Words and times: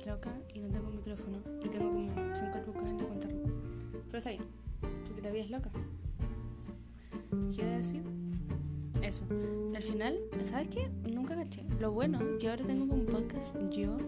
estás 0.00 0.06
loca 0.06 0.30
y 0.54 0.60
no 0.60 0.68
tengo 0.68 0.90
micrófono 0.90 1.38
y 1.62 1.68
tengo 1.68 1.90
como 1.90 2.34
5 2.34 2.58
lucas 2.66 2.88
en 2.88 2.98
la 2.98 3.04
cuenta. 3.04 3.28
Pero 4.06 4.18
está 4.18 4.30
bien, 4.30 4.42
porque 5.06 5.22
la 5.22 5.30
vida 5.30 5.44
es 5.44 5.50
loca. 5.50 5.70
¿Qué 7.54 7.62
iba 7.62 7.74
a 7.74 7.78
decir? 7.78 8.02
Eso. 9.02 9.24
Al 9.74 9.82
final, 9.82 10.18
¿sabes 10.44 10.68
qué? 10.68 10.88
Nunca 11.10 11.36
caché. 11.36 11.64
Lo 11.78 11.92
bueno 11.92 12.18
que 12.38 12.48
ahora 12.48 12.64
tengo 12.64 12.88
como 12.88 13.02
un 13.02 13.06
podcast 13.06 13.56
yo 13.70 13.98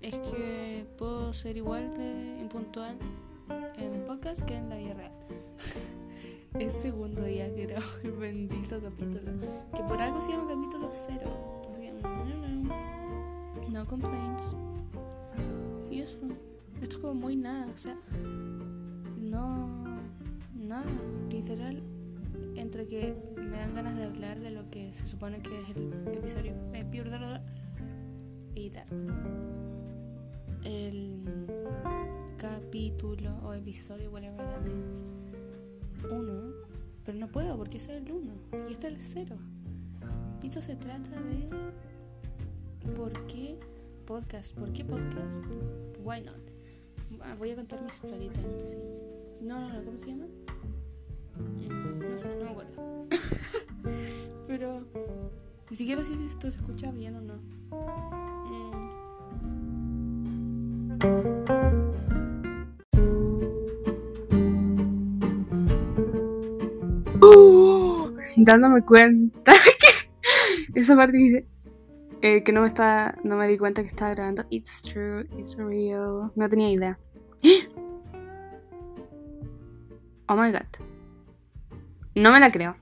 es 0.00 0.18
que 0.18 0.86
puedo 0.98 1.32
ser 1.32 1.56
igual 1.56 1.96
de 1.96 2.38
impuntual 2.40 2.96
en 3.78 4.04
podcast 4.04 4.42
que 4.42 4.56
en 4.56 4.68
la 4.68 4.76
vida 4.76 4.94
real. 4.94 5.12
es 6.58 6.72
segundo 6.72 7.24
día 7.24 7.52
que 7.54 7.66
grabo 7.66 7.86
el 8.02 8.12
bendito 8.12 8.80
capítulo. 8.80 9.32
Que 9.74 9.82
por 9.84 10.00
algo 10.00 10.20
se 10.20 10.32
llama 10.32 10.48
capítulo 10.48 10.90
cero. 10.92 11.62
No, 12.02 12.24
no, 12.24 12.48
no 12.48 13.03
complaints. 13.86 14.54
Y 15.90 16.00
eso. 16.00 16.18
Esto 16.80 16.96
es 16.96 16.98
como 16.98 17.14
muy 17.14 17.36
nada. 17.36 17.66
O 17.72 17.76
sea, 17.76 17.96
no. 19.18 19.84
Nada. 20.54 20.86
Literal. 21.30 21.82
Entre 22.56 22.86
que 22.86 23.16
me 23.36 23.56
dan 23.56 23.74
ganas 23.74 23.96
de 23.96 24.04
hablar 24.04 24.38
de 24.38 24.50
lo 24.50 24.70
que 24.70 24.92
se 24.94 25.06
supone 25.06 25.40
que 25.40 25.60
es 25.60 25.68
el 25.76 25.92
episodio. 26.14 26.54
Eh, 26.72 26.84
y 28.54 28.70
tal. 28.70 28.84
El 30.64 31.24
capítulo 32.38 33.36
o 33.42 33.52
episodio, 33.52 34.10
whatever 34.10 34.46
that 34.46 34.60
means. 34.62 35.04
Uno, 36.10 36.52
pero 37.04 37.18
no 37.18 37.28
puedo 37.28 37.56
porque 37.56 37.78
es 37.78 37.88
el 37.88 38.10
uno 38.10 38.32
y 38.68 38.72
este 38.72 38.88
es 38.88 38.92
el 38.92 39.00
cero. 39.00 39.36
Esto 40.42 40.60
se 40.60 40.76
trata 40.76 41.10
de 41.22 41.48
por 42.96 43.26
qué 43.26 43.58
podcast, 44.06 44.54
por 44.54 44.72
qué 44.72 44.84
podcast, 44.84 45.42
why 46.02 46.20
not. 46.20 46.38
Ah, 47.20 47.34
voy 47.38 47.50
a 47.50 47.56
contar 47.56 47.80
mi 47.82 47.88
historia 47.88 48.30
Sí. 48.34 48.78
No, 49.40 49.60
no, 49.60 49.72
no, 49.72 49.84
¿cómo 49.84 49.98
se 49.98 50.08
llama? 50.08 50.26
Mm, 51.38 52.10
no 52.10 52.18
sé, 52.18 52.28
no 52.36 52.44
me 52.44 52.50
acuerdo. 52.50 53.06
pero 54.46 54.84
ni 55.70 55.76
siquiera 55.76 56.02
si 56.04 56.12
esto 56.24 56.50
se 56.50 56.58
escucha 56.58 56.90
bien 56.92 57.16
o 57.16 57.20
no. 57.20 57.34
Mm. 58.46 58.88
dándome 68.36 68.82
cuenta 68.82 69.52
que 70.74 70.80
esa 70.80 70.96
parte 70.96 71.16
dice 71.16 71.46
eh, 72.24 72.42
que 72.42 72.52
no 72.52 72.62
me 72.62 72.68
está 72.68 73.18
no 73.22 73.36
me 73.36 73.46
di 73.46 73.58
cuenta 73.58 73.82
que 73.82 73.88
estaba 73.88 74.12
grabando. 74.12 74.46
It's 74.48 74.80
true 74.80 75.28
it's 75.36 75.56
real. 75.58 76.30
No 76.34 76.48
tenía 76.48 76.70
idea. 76.70 76.98
Oh 80.26 80.36
my 80.36 80.50
god. 80.50 80.62
No 82.14 82.32
me 82.32 82.40
la 82.40 82.50
creo. 82.50 82.76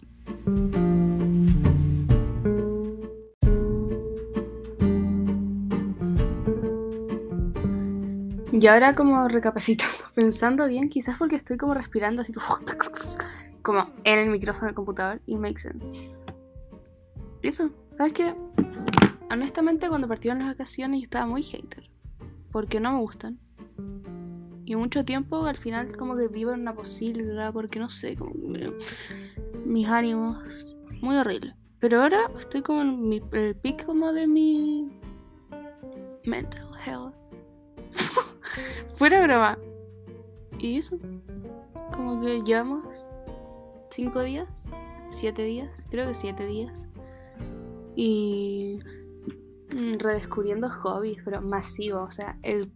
Y 8.52 8.66
ahora 8.68 8.94
como 8.94 9.26
recapacitando, 9.26 9.92
pensando 10.14 10.68
bien, 10.68 10.88
quizás 10.88 11.18
porque 11.18 11.34
estoy 11.34 11.56
como 11.56 11.74
respirando 11.74 12.22
así 12.22 12.32
como 12.32 12.60
como 13.62 13.90
en 14.04 14.18
el 14.20 14.30
micrófono 14.30 14.68
del 14.68 14.76
computador 14.76 15.20
y 15.26 15.36
make 15.36 15.58
sense. 15.58 16.14
Eso, 17.42 17.70
¿sabes 17.96 18.12
qué? 18.12 18.36
Honestamente, 19.32 19.88
cuando 19.88 20.08
partieron 20.08 20.40
las 20.40 20.48
vacaciones 20.48 21.00
yo 21.00 21.04
estaba 21.04 21.24
muy 21.24 21.42
hater. 21.42 21.88
Porque 22.50 22.80
no 22.80 22.92
me 22.92 23.00
gustan. 23.00 23.38
Y 24.66 24.76
mucho 24.76 25.06
tiempo 25.06 25.46
al 25.46 25.56
final 25.56 25.96
como 25.96 26.16
que 26.16 26.28
vivo 26.28 26.52
en 26.52 26.60
una 26.60 26.74
posilga, 26.74 27.50
porque 27.50 27.78
no 27.78 27.88
sé, 27.88 28.14
como 28.14 28.34
mis 29.64 29.88
ánimos. 29.88 30.76
Muy 31.00 31.16
horrible. 31.16 31.56
Pero 31.78 32.02
ahora 32.02 32.30
estoy 32.38 32.60
como 32.60 32.82
en 32.82 33.08
mi, 33.08 33.22
el 33.32 33.56
pic 33.56 33.86
como 33.86 34.12
de 34.12 34.26
mi 34.26 34.92
mental 36.24 36.68
health. 36.84 37.14
Fuera 38.96 39.22
broma. 39.22 39.58
Y 40.58 40.76
eso. 40.76 40.98
Como 41.94 42.20
que 42.20 42.42
llevamos 42.42 43.08
cinco 43.90 44.22
días, 44.22 44.48
siete 45.10 45.42
días, 45.42 45.86
creo 45.90 46.06
que 46.06 46.14
siete 46.14 46.46
días. 46.46 46.86
Y 47.96 48.78
redescubriendo 49.98 50.68
hobbies, 50.68 51.18
pero 51.24 51.40
masivo, 51.40 52.02
o 52.02 52.10
sea, 52.10 52.38
el, 52.42 52.70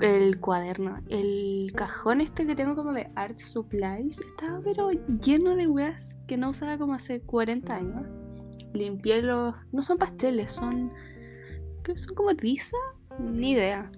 el 0.00 0.40
cuaderno, 0.40 0.98
el 1.08 1.72
cajón 1.74 2.20
este 2.20 2.46
que 2.46 2.56
tengo 2.56 2.74
como 2.74 2.92
de 2.92 3.10
art 3.14 3.38
supplies, 3.38 4.20
estaba 4.20 4.60
pero 4.62 4.90
lleno 4.90 5.56
de 5.56 5.68
weas 5.68 6.16
que 6.26 6.36
no 6.36 6.50
usaba 6.50 6.78
como 6.78 6.94
hace 6.94 7.20
40 7.20 7.74
años. 7.74 8.06
Limpié 8.72 9.22
los... 9.22 9.54
No 9.70 9.82
son 9.82 9.98
pasteles, 9.98 10.50
son... 10.50 10.92
Que 11.84 11.96
son 11.96 12.14
como 12.14 12.34
tiza, 12.34 12.76
ni 13.20 13.52
idea. 13.52 13.90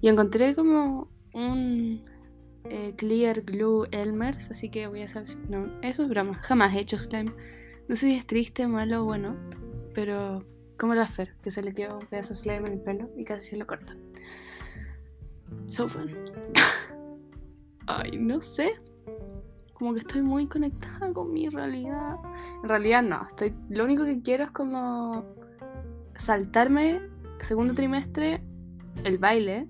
Y 0.00 0.08
encontré 0.08 0.54
como 0.54 1.08
un 1.32 2.04
eh, 2.64 2.94
Clear 2.96 3.42
Glue 3.42 3.86
Elmers, 3.90 4.50
así 4.50 4.68
que 4.68 4.86
voy 4.86 5.02
a 5.02 5.06
hacer... 5.06 5.24
No, 5.48 5.80
eso 5.82 6.02
es 6.02 6.08
broma, 6.08 6.34
jamás 6.42 6.74
he 6.74 6.80
hecho 6.80 6.98
slime. 6.98 7.32
No 7.88 7.96
sé 7.96 8.06
si 8.06 8.14
es 8.14 8.26
triste, 8.26 8.66
malo 8.66 9.02
o 9.02 9.04
bueno, 9.04 9.36
pero 9.94 10.44
como 10.82 10.96
la 10.96 11.06
Fer, 11.06 11.32
que 11.40 11.52
se 11.52 11.62
le 11.62 11.72
quedó 11.72 11.96
un 12.00 12.06
pedazo 12.06 12.34
de 12.34 12.40
slime 12.40 12.66
en 12.66 12.72
el 12.72 12.80
pelo 12.80 13.08
y 13.16 13.22
casi 13.22 13.50
se 13.50 13.56
lo 13.56 13.68
corta. 13.68 13.94
So 15.68 15.88
fun. 15.88 16.10
Ay, 17.86 18.18
no 18.18 18.40
sé. 18.40 18.80
Como 19.74 19.94
que 19.94 20.00
estoy 20.00 20.22
muy 20.22 20.48
conectada 20.48 21.12
con 21.12 21.32
mi 21.32 21.48
realidad. 21.48 22.16
En 22.64 22.68
realidad 22.68 23.00
no, 23.04 23.22
estoy 23.22 23.54
lo 23.70 23.84
único 23.84 24.04
que 24.04 24.22
quiero 24.22 24.42
es 24.42 24.50
como 24.50 25.24
saltarme 26.16 27.00
segundo 27.38 27.74
trimestre 27.74 28.42
el 29.04 29.18
baile 29.18 29.68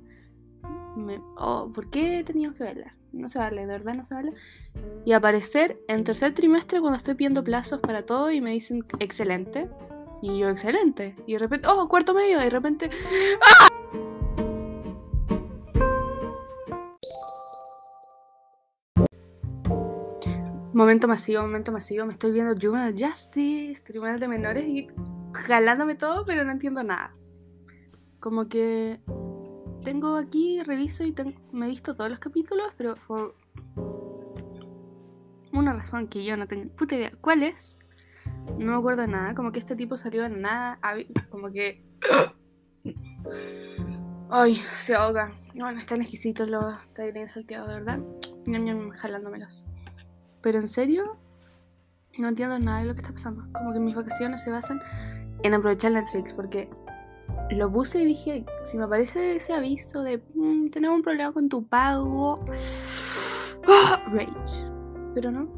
oh, 1.37 1.71
¿por 1.75 1.91
qué 1.91 2.25
teníamos 2.25 2.57
que 2.57 2.65
bailar? 2.65 2.95
No 3.13 3.29
se 3.29 3.39
vale, 3.39 3.67
de 3.67 3.67
verdad 3.67 3.95
no 3.97 4.07
se 4.07 4.15
vale. 4.15 4.33
Y 5.05 5.13
aparecer 5.13 5.79
en 5.89 6.05
tercer 6.05 6.33
trimestre 6.33 6.81
cuando 6.81 6.97
estoy 6.97 7.17
pidiendo 7.17 7.45
plazos 7.45 7.81
para 7.81 8.07
todo 8.07 8.31
y 8.31 8.41
me 8.41 8.53
dicen 8.53 8.83
excelente. 8.99 9.69
Y 10.23 10.39
yo 10.39 10.49
excelente. 10.49 11.17
Y 11.27 11.33
de 11.33 11.39
repente, 11.41 11.67
oh, 11.69 11.89
cuarto 11.89 12.15
medio. 12.15 12.41
Y 12.41 12.45
de 12.45 12.51
repente, 12.51 12.89
¡ah! 13.41 13.69
Momento 20.73 21.09
masivo, 21.09 21.43
momento 21.43 21.73
masivo. 21.73 22.07
Me 22.07 22.13
estoy 22.13 22.31
viendo 22.31 22.55
Juvenile 22.55 23.07
Justice, 23.07 23.83
Tribunal 23.83 24.21
de 24.21 24.29
Menores 24.29 24.65
y 24.65 24.87
jalándome 25.35 25.97
todo, 25.97 26.25
pero 26.25 26.45
no 26.45 26.53
entiendo 26.53 26.83
nada. 26.85 27.13
Como 28.21 28.49
que 28.49 29.01
tengo 29.83 30.17
aquí, 30.17 30.63
reviso 30.63 31.03
y 31.05 31.15
me 31.51 31.67
he 31.67 31.69
visto 31.69 31.97
todos 31.97 32.11
los 32.11 32.21
capítulos, 32.21 32.73
pero 32.79 32.95
por 33.07 33.35
una 35.53 35.73
razón 35.73 36.07
que 36.07 36.25
yo 36.25 36.37
no 36.37 36.47
tengo 36.47 36.71
puta 36.75 36.95
idea. 36.95 37.13
¿Cuál 37.21 37.43
es? 37.43 37.82
No 38.59 38.73
me 38.73 38.75
acuerdo 38.77 39.03
de 39.03 39.09
nada. 39.09 39.35
Como 39.35 39.53
que 39.53 39.59
este 39.59 39.77
tipo 39.77 39.97
salió 39.97 40.25
en 40.25 40.41
nada. 40.41 40.79
Como 41.31 41.51
que. 41.51 41.85
Ay, 44.31 44.57
se 44.77 44.95
ahoga. 44.95 45.33
Bueno, 45.55 45.79
están 45.79 46.01
exquisitos 46.01 46.49
los 46.49 46.65
tallarines 46.95 47.33
salteados, 47.33 47.69
de 47.69 47.75
verdad. 47.75 47.99
Ñam, 48.47 48.65
ñam, 48.65 48.91
jalándomelos. 48.91 49.67
Pero 50.41 50.59
en 50.59 50.69
serio, 50.69 51.19
no 52.19 52.29
entiendo 52.29 52.59
nada 52.59 52.81
de 52.81 52.87
lo 52.87 52.95
que 52.95 53.03
está 53.03 53.13
pasando. 53.13 53.45
Como 53.53 53.73
que 53.73 53.81
mis 53.81 53.95
vacaciones 53.95 54.43
se 54.43 54.51
basan 54.51 54.81
en 55.43 55.55
aprovechar 55.55 55.93
Netflix, 55.93 56.33
porque 56.33 56.71
lo 57.51 57.71
puse 57.71 58.03
y 58.03 58.07
dije, 58.07 58.47
si 58.65 58.79
me 58.79 58.85
aparece 58.85 59.37
ese 59.37 59.53
aviso 59.53 60.03
de 60.03 60.23
mm, 60.35 60.71
tenemos 60.71 60.97
un 60.97 61.03
problema 61.03 61.33
con 61.33 61.49
tu 61.49 61.67
pago, 61.67 62.45
rage. 64.13 64.71
Pero 65.15 65.31
no, 65.31 65.49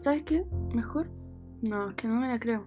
¿sabes 0.00 0.22
qué? 0.22 0.44
Mejor. 0.72 1.08
No, 1.68 1.90
es 1.90 1.96
que 1.96 2.08
no 2.08 2.16
me 2.16 2.28
la 2.28 2.38
creo. 2.38 2.66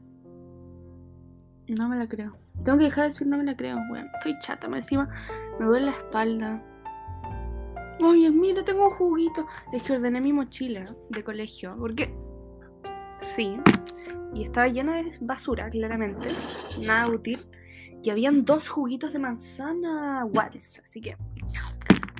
No 1.67 1.89
me 1.89 1.97
la 1.97 2.07
creo. 2.07 2.35
Tengo 2.63 2.77
que 2.77 2.85
dejar 2.85 3.05
de 3.05 3.09
decir 3.09 3.27
no 3.27 3.37
me 3.37 3.43
la 3.43 3.55
creo. 3.55 3.77
Bueno, 3.89 4.09
estoy 4.17 4.37
chata, 4.41 4.67
me 4.67 4.77
encima 4.77 5.09
me 5.59 5.65
duele 5.65 5.87
la 5.87 5.91
espalda. 5.91 6.63
Oye, 8.03 8.29
mira, 8.31 8.63
tengo 8.63 8.85
un 8.85 8.91
juguito. 8.91 9.45
Es 9.73 9.83
que 9.83 9.93
ordené 9.93 10.21
mi 10.21 10.33
mochila 10.33 10.85
de 11.09 11.23
colegio. 11.23 11.75
Porque 11.77 12.13
sí. 13.19 13.57
Y 14.33 14.43
estaba 14.43 14.67
llena 14.67 14.97
de 14.97 15.17
basura, 15.21 15.69
claramente. 15.69 16.29
Nada 16.79 17.07
útil 17.07 17.39
y 18.03 18.09
habían 18.09 18.45
dos 18.45 18.69
juguitos 18.69 19.13
de 19.13 19.19
manzana 19.19 20.25
Watts. 20.25 20.81
Así 20.83 21.01
que. 21.01 21.17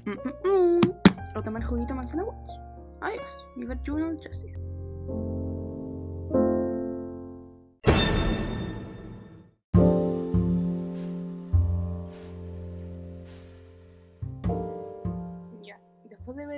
Mm, 0.06 0.12
mm, 0.12 0.78
mm. 0.78 0.82
O 1.36 1.44
tomar 1.44 1.64
juguito 1.64 1.90
de 1.90 1.96
manzana 1.96 2.24
Watts. 2.24 2.60
Adiós. 3.02 3.46
Viva 3.56 3.76
Juno 3.86 4.12
Justice. 4.12 4.58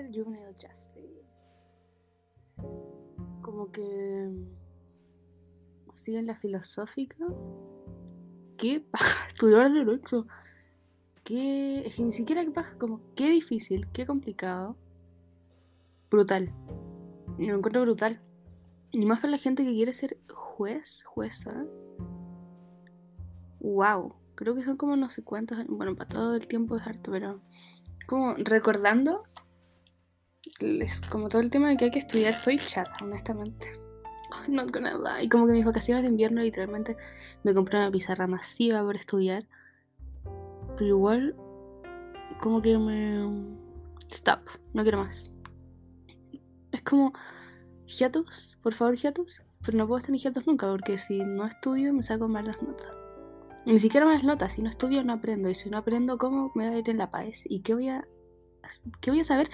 Ver 0.09 0.23
Juvenile 0.23 0.53
Justice, 0.53 1.25
como 3.41 3.71
que 3.71 4.29
siguen 5.93 6.27
la 6.27 6.35
filosófica. 6.35 7.17
¿Qué 8.57 8.81
paja 8.81 9.27
estudiar 9.27 9.71
derecho? 9.71 10.27
¿Qué? 11.23 11.85
Es 11.85 11.95
que 11.95 12.03
ni 12.03 12.11
siquiera 12.11 12.43
qué 12.43 12.51
paja, 12.51 12.77
como 12.77 13.01
qué 13.15 13.29
difícil, 13.29 13.87
qué 13.91 14.05
complicado. 14.05 14.75
Brutal. 16.09 16.51
Y 17.37 17.47
lo 17.47 17.57
encuentro 17.57 17.81
brutal. 17.81 18.19
Y 18.91 19.05
más 19.05 19.19
para 19.19 19.31
la 19.31 19.37
gente 19.37 19.63
que 19.63 19.73
quiere 19.73 19.93
ser 19.93 20.17
juez, 20.33 21.03
jueza. 21.03 21.65
Wow. 23.59 24.15
Creo 24.35 24.55
que 24.55 24.63
son 24.63 24.77
como 24.77 24.95
no 24.95 25.09
sé 25.09 25.23
cuántos. 25.23 25.59
Bueno, 25.67 25.95
para 25.95 26.09
todo 26.09 26.35
el 26.35 26.47
tiempo 26.47 26.75
es 26.75 26.87
harto, 26.87 27.11
pero. 27.11 27.41
Como 28.07 28.33
recordando. 28.35 29.23
Es 30.59 31.01
como 31.01 31.29
todo 31.29 31.41
el 31.41 31.49
tema 31.49 31.69
de 31.69 31.77
que 31.77 31.85
hay 31.85 31.91
que 31.91 31.99
estudiar. 31.99 32.33
Soy 32.33 32.57
chata, 32.57 32.95
honestamente. 33.01 33.79
Not 34.47 34.71
gonna 34.71 34.97
lie. 34.97 35.25
Y 35.25 35.29
como 35.29 35.47
que 35.47 35.53
mis 35.53 35.65
vacaciones 35.65 36.03
de 36.03 36.09
invierno 36.09 36.41
literalmente 36.41 36.97
me 37.43 37.53
compré 37.53 37.77
una 37.77 37.91
pizarra 37.91 38.27
masiva 38.27 38.85
para 38.85 38.97
estudiar. 38.97 39.47
Pero 40.77 40.85
igual. 40.85 41.35
Como 42.41 42.61
que 42.61 42.77
me. 42.77 43.57
Stop. 44.09 44.41
No 44.73 44.83
quiero 44.83 44.99
más. 44.99 45.33
Es 46.71 46.81
como 46.83 47.13
hiatus, 47.85 48.57
por 48.61 48.73
favor 48.73 48.95
hiatus, 48.95 49.41
pero 49.65 49.77
no 49.77 49.87
puedo 49.87 49.99
estar 49.99 50.11
en 50.13 50.19
hiatus 50.19 50.45
nunca 50.45 50.67
porque 50.67 50.97
si 50.97 51.23
no 51.23 51.45
estudio 51.45 51.93
me 51.93 52.03
saco 52.03 52.27
malas 52.27 52.61
notas. 52.61 52.91
Ni 53.65 53.79
siquiera 53.79 54.05
malas 54.05 54.23
notas, 54.23 54.53
si 54.53 54.61
no 54.61 54.69
estudio 54.69 55.03
no 55.03 55.13
aprendo 55.13 55.49
y 55.49 55.55
si 55.55 55.69
no 55.69 55.77
aprendo 55.77 56.17
cómo 56.17 56.51
me 56.55 56.67
voy 56.67 56.75
a 56.75 56.79
ir 56.79 56.89
en 56.89 56.97
la 56.97 57.11
paz 57.11 57.41
y 57.45 57.61
qué 57.61 57.73
voy 57.73 57.89
a 57.89 58.07
qué 59.01 59.11
voy 59.11 59.21
a 59.21 59.23
saber, 59.23 59.49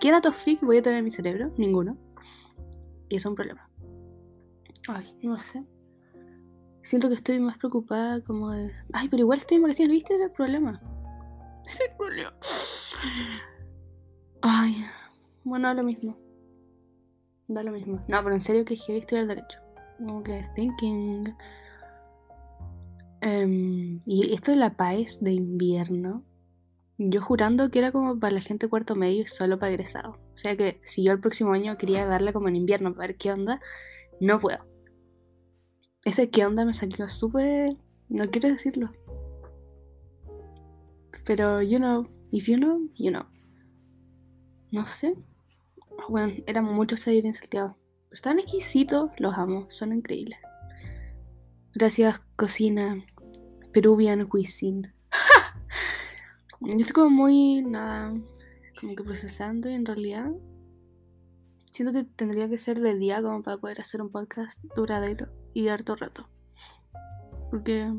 qué 0.00 0.10
datos 0.10 0.36
freak 0.36 0.60
voy 0.62 0.78
a 0.78 0.82
tener 0.82 0.98
en 0.98 1.04
mi 1.04 1.10
cerebro, 1.10 1.52
ninguno. 1.56 1.96
Y 3.08 3.16
es 3.16 3.26
un 3.26 3.34
problema. 3.34 3.68
Ay, 4.88 5.16
no 5.22 5.36
sé. 5.36 5.64
Siento 6.82 7.08
que 7.08 7.14
estoy 7.14 7.38
más 7.40 7.58
preocupada 7.58 8.22
como 8.22 8.50
de, 8.50 8.72
ay, 8.92 9.08
pero 9.08 9.20
igual 9.20 9.38
estoy 9.38 9.56
en 9.56 9.62
vacaciones, 9.64 9.94
¿viste? 9.94 10.14
Es 10.14 10.20
el 10.20 10.30
problema. 10.32 10.80
Es 11.66 11.80
el 11.80 11.96
problema. 11.96 12.32
Ay, 14.42 14.84
bueno, 15.44 15.72
lo 15.74 15.82
mismo 15.82 16.16
da 17.54 17.62
lo 17.62 17.72
mismo. 17.72 18.02
No, 18.08 18.22
pero 18.22 18.34
en 18.34 18.40
serio 18.40 18.64
que 18.64 18.76
heavy 18.76 19.00
estudiar 19.00 19.26
derecho. 19.26 19.58
Como 19.98 20.22
que 20.22 20.44
thinking. 20.54 21.34
Em, 23.20 24.00
y 24.06 24.32
esto 24.32 24.52
de 24.52 24.56
la 24.56 24.76
PAES 24.76 25.22
de 25.22 25.32
invierno. 25.32 26.24
Yo 27.02 27.22
jurando 27.22 27.70
que 27.70 27.78
era 27.78 27.92
como 27.92 28.18
para 28.20 28.34
la 28.34 28.42
gente 28.42 28.68
cuarto 28.68 28.94
medio 28.94 29.22
y 29.22 29.26
solo 29.26 29.58
para 29.58 29.72
egresado. 29.72 30.18
O 30.34 30.36
sea 30.36 30.54
que 30.54 30.82
si 30.84 31.02
yo 31.02 31.12
el 31.12 31.20
próximo 31.20 31.54
año 31.54 31.78
quería 31.78 32.04
darle 32.04 32.34
como 32.34 32.48
en 32.48 32.56
invierno 32.56 32.94
para 32.94 33.06
ver 33.06 33.16
qué 33.16 33.32
onda, 33.32 33.58
no 34.20 34.38
puedo. 34.38 34.58
Ese 36.04 36.28
qué 36.28 36.44
onda 36.44 36.66
me 36.66 36.74
salió 36.74 37.08
súper. 37.08 37.74
No 38.10 38.30
quiero 38.30 38.48
decirlo. 38.48 38.92
Pero, 41.24 41.62
you 41.62 41.78
know, 41.78 42.06
if 42.32 42.46
you 42.46 42.58
know, 42.58 42.86
you 42.96 43.10
know. 43.10 43.24
No 44.70 44.84
sé. 44.84 45.16
Bueno, 46.06 46.34
eran 46.46 46.66
muchos 46.66 47.00
seguir 47.00 47.24
en 47.24 47.32
Santiago. 47.32 47.78
están 48.10 48.38
exquisitos, 48.38 49.10
los 49.16 49.32
amo, 49.38 49.70
son 49.70 49.94
increíbles. 49.94 50.38
Gracias, 51.72 52.20
cocina. 52.36 53.02
Peruvian 53.72 54.26
cuisine. 54.26 54.92
Yo 56.60 56.78
estoy 56.78 56.92
como 56.92 57.10
muy, 57.10 57.62
nada, 57.62 58.14
como 58.78 58.94
que 58.94 59.02
procesando 59.02 59.70
y 59.70 59.74
en 59.74 59.86
realidad 59.86 60.30
siento 61.72 61.92
que 61.92 62.04
tendría 62.04 62.48
que 62.48 62.58
ser 62.58 62.80
de 62.80 62.94
día 62.96 63.22
como 63.22 63.42
para 63.42 63.56
poder 63.56 63.80
hacer 63.80 64.02
un 64.02 64.10
podcast 64.10 64.62
duradero 64.76 65.28
y 65.54 65.68
harto 65.68 65.96
rato. 65.96 66.28
Porque 67.50 67.90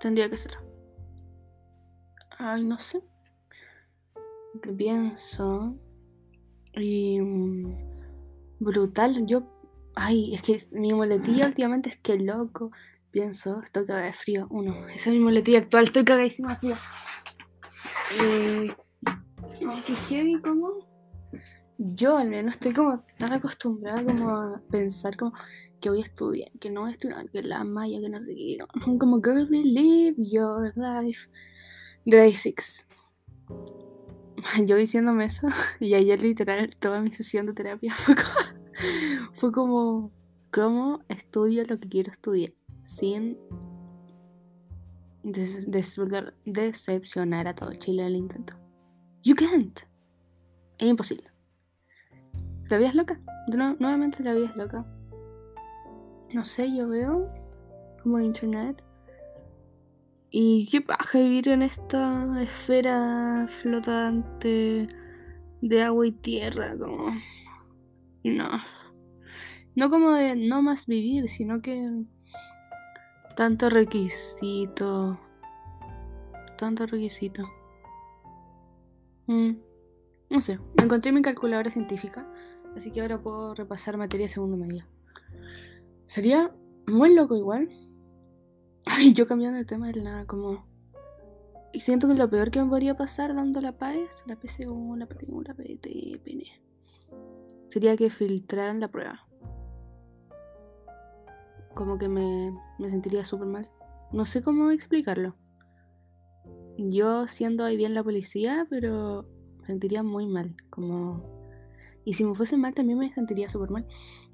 tendría 0.00 0.30
que 0.30 0.38
ser. 0.38 0.58
Ay, 2.38 2.64
no 2.64 2.78
sé. 2.78 3.02
Que 4.62 4.72
pienso 4.72 5.76
y 6.74 7.20
mm, 7.20 7.76
brutal. 8.60 9.26
Yo, 9.26 9.42
ay, 9.94 10.34
es 10.34 10.42
que 10.42 10.62
mi 10.72 10.94
muletilla 10.94 11.46
últimamente 11.46 11.90
es 11.90 11.98
que 11.98 12.18
loco. 12.18 12.70
Pienso, 13.10 13.60
estoy 13.62 13.84
cagada 13.84 14.06
de 14.06 14.14
frío. 14.14 14.46
Uno, 14.48 14.88
esa 14.88 15.10
es 15.10 15.16
mi 15.16 15.20
muletilla 15.20 15.58
actual, 15.58 15.84
estoy 15.84 16.04
cagadísima 16.04 16.54
de 16.54 16.56
frío. 16.56 16.76
Eh, 18.20 18.74
que 19.86 19.94
heavy 20.08 20.40
como. 20.40 20.90
Yo 21.78 22.16
al 22.16 22.28
menos 22.28 22.54
estoy 22.54 22.72
como 22.72 23.04
tan 23.18 23.32
acostumbrada 23.32 24.04
como 24.04 24.30
a 24.30 24.62
pensar 24.70 25.16
como 25.16 25.32
que 25.80 25.90
voy 25.90 26.00
a 26.00 26.04
estudiar, 26.04 26.50
que 26.60 26.70
no 26.70 26.82
voy 26.82 26.90
a 26.90 26.92
estudiar, 26.92 27.28
que 27.30 27.42
la 27.42 27.64
maya, 27.64 27.98
que 28.00 28.08
no 28.08 28.22
sé 28.22 28.34
qué. 28.34 28.58
Como 28.98 29.20
girly, 29.22 29.64
live 29.64 30.14
your 30.18 30.72
life. 30.76 31.28
The 32.04 32.18
basics. 32.18 32.86
yo 34.66 34.76
diciéndome 34.76 35.24
eso, 35.24 35.46
y 35.80 35.94
ayer 35.94 36.20
literal 36.22 36.70
toda 36.76 37.00
mi 37.00 37.10
sesión 37.10 37.46
de 37.46 37.52
terapia 37.52 37.94
fue 37.94 38.14
fue 39.32 39.52
como 39.52 40.12
¿cómo 40.50 41.00
estudio 41.08 41.64
lo 41.66 41.78
que 41.78 41.88
quiero 41.88 42.10
estudiar? 42.10 42.52
Sin 42.84 43.38
decepcionar 45.22 47.48
a 47.48 47.54
todo 47.54 47.72
Chile 47.74 48.06
el 48.06 48.16
intento. 48.16 48.54
You 49.22 49.34
can't. 49.34 49.80
Es 50.78 50.88
imposible. 50.88 51.30
La 52.68 52.78
vida 52.78 52.88
es 52.88 52.94
loca. 52.94 53.20
nuevamente 53.48 54.22
la 54.22 54.34
vida 54.34 54.50
es 54.50 54.56
loca. 54.56 54.86
No 56.32 56.44
sé, 56.44 56.74
yo 56.74 56.88
veo 56.88 57.28
como 58.02 58.18
internet 58.18 58.82
y 60.34 60.66
qué 60.70 60.80
paja 60.80 61.20
vivir 61.20 61.50
en 61.50 61.60
esta 61.60 62.42
esfera 62.42 63.46
flotante 63.48 64.88
de 65.60 65.82
agua 65.82 66.06
y 66.06 66.12
tierra, 66.12 66.74
como. 66.78 67.14
No. 68.24 68.48
No 69.74 69.90
como 69.90 70.12
de 70.12 70.34
no 70.34 70.62
más 70.62 70.86
vivir, 70.86 71.28
sino 71.28 71.60
que. 71.60 71.86
Tanto 73.36 73.70
requisito. 73.70 75.18
Tanto 76.58 76.86
requisito. 76.86 77.44
Mm. 79.26 79.56
No 80.30 80.40
sé, 80.40 80.58
encontré 80.78 81.12
mi 81.12 81.22
calculadora 81.22 81.70
científica, 81.70 82.26
así 82.76 82.90
que 82.90 83.02
ahora 83.02 83.20
puedo 83.20 83.54
repasar 83.54 83.96
materia 83.96 84.28
segundo 84.28 84.56
medio. 84.56 84.86
Sería 86.06 86.54
muy 86.86 87.14
loco 87.14 87.36
igual 87.36 87.68
Ay, 88.86 89.12
yo 89.12 89.26
cambiando 89.26 89.58
de 89.58 89.64
tema 89.64 89.92
de 89.92 90.02
nada, 90.02 90.26
como. 90.26 90.66
Y 91.72 91.80
siento 91.80 92.08
que 92.08 92.14
lo 92.14 92.28
peor 92.28 92.50
que 92.50 92.62
me 92.62 92.68
podría 92.68 92.96
pasar 92.96 93.34
dando 93.34 93.60
la 93.60 93.78
PAES, 93.78 94.24
la 94.26 94.36
PCU, 94.36 94.96
la 94.96 95.06
PTU, 95.06 95.42
la 95.42 95.54
PTPN, 95.54 96.42
sería 97.68 97.96
que 97.96 98.10
filtraran 98.10 98.80
la 98.80 98.88
prueba. 98.88 99.26
Como 101.74 101.98
que 101.98 102.08
me, 102.08 102.52
me 102.78 102.90
sentiría 102.90 103.24
súper 103.24 103.48
mal. 103.48 103.68
No 104.12 104.24
sé 104.24 104.42
cómo 104.42 104.70
explicarlo. 104.70 105.36
Yo 106.78 107.26
siendo 107.28 107.64
ahí 107.64 107.76
bien 107.76 107.94
la 107.94 108.02
policía, 108.02 108.66
pero 108.68 109.26
me 109.60 109.66
sentiría 109.66 110.02
muy 110.02 110.26
mal. 110.26 110.56
Como. 110.70 111.42
Y 112.04 112.14
si 112.14 112.24
me 112.24 112.34
fuese 112.34 112.56
mal 112.56 112.74
también 112.74 112.98
me 112.98 113.12
sentiría 113.12 113.48
súper 113.48 113.70
mal. 113.70 113.86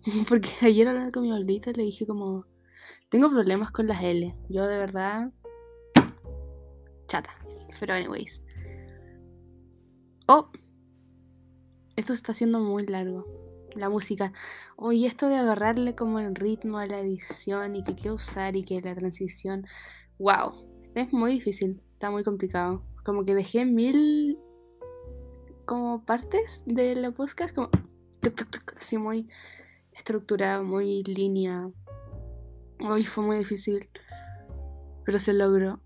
Porque 0.28 0.48
ayer 0.62 0.88
hablando 0.88 1.12
con 1.12 1.22
mi 1.22 1.30
abuelita 1.30 1.72
le 1.72 1.82
dije 1.82 2.06
como 2.06 2.46
tengo 3.08 3.30
problemas 3.30 3.70
con 3.70 3.86
las 3.86 4.02
L. 4.02 4.34
Yo 4.48 4.66
de 4.66 4.76
verdad. 4.76 5.32
Chata. 7.06 7.30
Pero, 7.80 7.94
anyways. 7.94 8.44
Oh. 10.26 10.50
Esto 11.96 12.12
está 12.12 12.34
siendo 12.34 12.60
muy 12.60 12.86
largo. 12.86 13.24
La 13.78 13.88
música. 13.88 14.32
Oye, 14.76 15.06
esto 15.06 15.28
de 15.28 15.36
agarrarle 15.36 15.94
como 15.94 16.18
el 16.18 16.34
ritmo 16.34 16.78
a 16.78 16.86
la 16.86 16.98
edición 16.98 17.76
y 17.76 17.82
que 17.82 17.94
qué 17.94 18.10
usar 18.10 18.56
y 18.56 18.64
que 18.64 18.80
la 18.80 18.94
transición. 18.94 19.66
Wow. 20.18 20.66
Es 20.94 21.12
muy 21.12 21.32
difícil. 21.32 21.80
Está 21.92 22.10
muy 22.10 22.24
complicado. 22.24 22.82
Como 23.04 23.24
que 23.24 23.34
dejé 23.34 23.64
mil. 23.64 24.38
Como 25.64 26.04
partes 26.04 26.62
de 26.66 26.94
la 26.96 27.12
podcast. 27.12 27.54
Como. 27.54 27.70
Así 28.76 28.98
muy 28.98 29.28
estructurada, 29.92 30.60
muy 30.62 31.04
línea 31.04 31.70
Hoy 32.80 33.04
fue 33.04 33.24
muy 33.24 33.38
difícil, 33.38 33.88
pero 35.04 35.18
se 35.18 35.32
logró. 35.32 35.80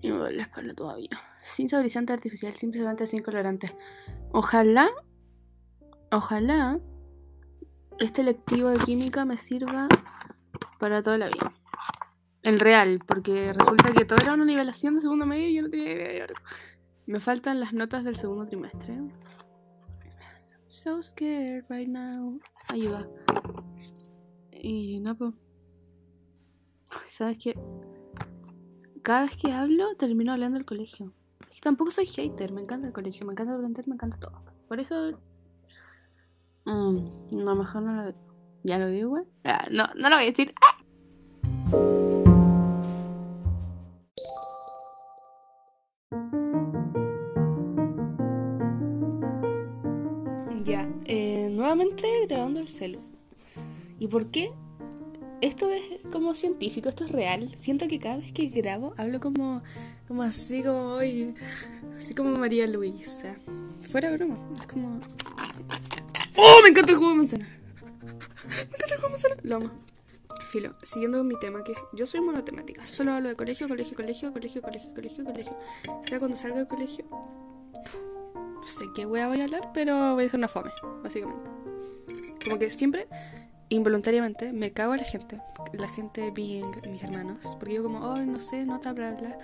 Y 0.00 0.10
me 0.10 0.16
duele 0.16 0.36
la 0.38 0.42
espalda 0.44 0.74
todavía. 0.74 1.20
Sin 1.42 1.68
saborizante 1.68 2.14
artificial, 2.14 2.54
simplemente 2.54 3.06
sin 3.06 3.22
colorante. 3.22 3.70
Ojalá, 4.32 4.88
ojalá 6.10 6.80
este 7.98 8.22
lectivo 8.22 8.68
de 8.68 8.78
química 8.78 9.24
me 9.24 9.36
sirva 9.36 9.88
para 10.78 11.02
toda 11.02 11.18
la 11.18 11.26
vida. 11.26 11.52
El 12.42 12.60
real, 12.60 13.00
porque 13.06 13.52
resulta 13.52 13.92
que 13.92 14.04
todo 14.04 14.18
era 14.22 14.34
una 14.34 14.44
nivelación 14.44 14.94
de 14.94 15.00
segundo 15.00 15.26
medio 15.26 15.48
y 15.48 15.54
yo 15.54 15.62
no 15.62 15.70
tenía 15.70 15.92
idea 15.92 16.08
de 16.08 16.22
algo. 16.22 16.40
Me 17.06 17.20
faltan 17.20 17.58
las 17.58 17.72
notas 17.72 18.04
del 18.04 18.16
segundo 18.16 18.44
trimestre. 18.46 18.98
So 20.68 21.02
scared 21.02 21.64
right 21.68 21.88
now. 21.88 22.38
Ahí 22.68 22.86
va. 22.86 23.08
Y 24.52 25.00
no, 25.00 25.16
pues. 25.16 25.34
¿Sabes 27.08 27.38
qué? 27.38 27.58
Cada 29.02 29.22
vez 29.22 29.36
que 29.36 29.52
hablo, 29.52 29.96
termino 29.96 30.32
hablando 30.32 30.58
del 30.58 30.66
colegio. 30.66 31.12
Es 31.52 31.60
tampoco 31.60 31.90
soy 31.90 32.06
hater. 32.06 32.52
Me 32.52 32.60
encanta 32.60 32.86
el 32.86 32.92
colegio, 32.92 33.26
me 33.26 33.32
encanta 33.32 33.54
aprender, 33.54 33.88
me 33.88 33.94
encanta 33.94 34.18
todo. 34.18 34.44
Por 34.68 34.78
eso. 34.78 35.18
Mm, 36.68 37.38
no, 37.44 37.54
mejor 37.54 37.80
no 37.80 37.94
lo. 37.94 38.14
Ya 38.62 38.78
lo 38.78 38.88
digo, 38.88 39.08
güey. 39.08 39.24
Ah, 39.42 39.66
no, 39.70 39.86
no 39.96 40.10
lo 40.10 40.16
voy 40.16 40.24
a 40.24 40.28
decir. 40.28 40.52
¡Ah! 40.60 40.76
Ya, 50.62 50.86
eh, 51.06 51.48
nuevamente 51.50 52.06
grabando 52.28 52.60
el 52.60 52.68
celu. 52.68 52.98
¿Y 53.98 54.08
por 54.08 54.26
qué? 54.26 54.52
Esto 55.40 55.70
es 55.70 55.82
como 56.12 56.34
científico, 56.34 56.90
esto 56.90 57.06
es 57.06 57.12
real. 57.12 57.50
Siento 57.56 57.88
que 57.88 57.98
cada 57.98 58.18
vez 58.18 58.32
que 58.32 58.46
grabo 58.48 58.92
hablo 58.98 59.20
como, 59.20 59.62
como 60.06 60.22
así, 60.22 60.62
como 60.62 60.96
hoy, 60.96 61.34
así 61.96 62.14
como 62.14 62.36
María 62.36 62.66
Luisa. 62.66 63.36
Fuera 63.80 64.10
broma, 64.10 64.36
es 64.60 64.66
como. 64.66 65.00
¡Oh! 66.38 66.60
Me 66.62 66.68
encanta 66.68 66.92
el 66.92 66.98
juego 66.98 67.12
de 67.12 67.18
manzana. 67.18 67.48
Me 68.46 68.62
encanta 68.62 68.94
el 68.94 69.00
juego 69.00 69.06
de 69.06 69.10
manzana. 69.10 69.36
Lo 69.42 69.56
amo. 69.56 69.70
Filo, 70.50 70.72
siguiendo 70.82 71.18
con 71.18 71.26
mi 71.26 71.38
tema, 71.38 71.62
que 71.62 71.74
yo 71.92 72.06
soy 72.06 72.20
monotemática. 72.20 72.82
Solo 72.84 73.12
hablo 73.12 73.28
de 73.28 73.36
colegio, 73.36 73.68
colegio, 73.68 73.96
colegio, 73.96 74.32
colegio, 74.32 74.62
colegio, 74.62 74.94
colegio, 74.94 75.24
colegio. 75.24 75.56
O 75.88 76.04
sea, 76.04 76.18
cuando 76.18 76.36
salga 76.36 76.56
del 76.56 76.68
colegio, 76.68 77.04
no 77.10 78.66
sé 78.66 78.86
qué 78.94 79.04
voy 79.04 79.20
a 79.20 79.24
hablar, 79.24 79.72
pero 79.74 80.14
voy 80.14 80.24
a 80.24 80.26
hacer 80.26 80.38
una 80.38 80.48
fome, 80.48 80.70
básicamente. 81.02 81.50
Como 82.44 82.58
que 82.58 82.70
siempre, 82.70 83.08
involuntariamente, 83.68 84.52
me 84.52 84.72
cago 84.72 84.92
a 84.92 84.96
la 84.96 85.04
gente. 85.04 85.40
La 85.72 85.88
gente 85.88 86.30
being 86.34 86.66
mis 86.90 87.02
hermanos. 87.02 87.56
Porque 87.58 87.74
yo 87.74 87.82
como, 87.82 87.98
oh, 88.00 88.16
no 88.22 88.40
sé, 88.40 88.64
nota, 88.64 88.92
bla, 88.92 89.12
bla. 89.12 89.38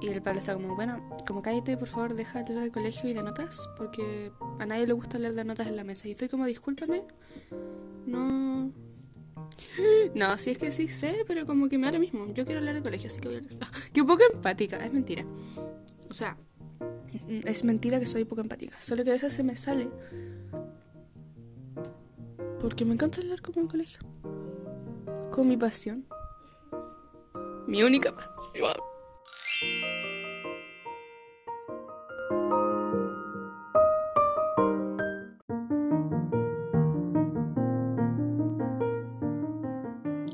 Y 0.00 0.08
el 0.08 0.22
padre 0.22 0.40
está 0.40 0.54
como, 0.54 0.74
bueno, 0.74 1.08
como 1.26 1.42
cállate, 1.42 1.76
por 1.76 1.88
favor, 1.88 2.14
deja 2.14 2.42
de 2.42 2.54
del 2.54 2.72
colegio 2.72 3.08
y 3.08 3.14
de 3.14 3.22
notas. 3.22 3.68
Porque 3.76 4.32
a 4.58 4.66
nadie 4.66 4.86
le 4.86 4.92
gusta 4.92 5.16
hablar 5.16 5.34
de 5.34 5.44
notas 5.44 5.66
en 5.66 5.76
la 5.76 5.84
mesa. 5.84 6.08
Y 6.08 6.12
estoy 6.12 6.28
como, 6.28 6.46
discúlpame. 6.46 7.02
No... 8.06 8.72
No, 10.14 10.36
sí 10.38 10.50
es 10.50 10.58
que 10.58 10.70
sí 10.72 10.88
sé, 10.88 11.24
pero 11.26 11.46
como 11.46 11.68
que 11.68 11.78
me 11.78 11.86
da 11.86 11.92
lo 11.92 12.00
mismo. 12.00 12.26
Yo 12.34 12.44
quiero 12.44 12.60
hablar 12.60 12.74
de 12.74 12.82
colegio, 12.82 13.08
así 13.08 13.20
que 13.20 13.28
voy 13.28 13.36
a 13.38 13.40
hablar. 13.40 13.70
Qué 13.92 14.04
poco 14.04 14.22
empática, 14.32 14.76
es 14.76 14.92
mentira. 14.92 15.24
O 16.10 16.14
sea, 16.14 16.36
es 17.28 17.64
mentira 17.64 17.98
que 17.98 18.06
soy 18.06 18.24
poco 18.24 18.40
empática. 18.42 18.76
Solo 18.80 19.04
que 19.04 19.10
a 19.10 19.14
veces 19.14 19.32
se 19.32 19.42
me 19.42 19.56
sale. 19.56 19.88
Porque 22.62 22.84
me 22.84 22.94
encanta 22.94 23.20
hablar 23.20 23.42
como 23.42 23.60
en 23.60 23.66
colegio. 23.66 23.98
Con 25.32 25.48
mi 25.48 25.56
pasión. 25.56 26.06
Mi 27.66 27.82
única 27.82 28.14
pasión. 28.14 28.32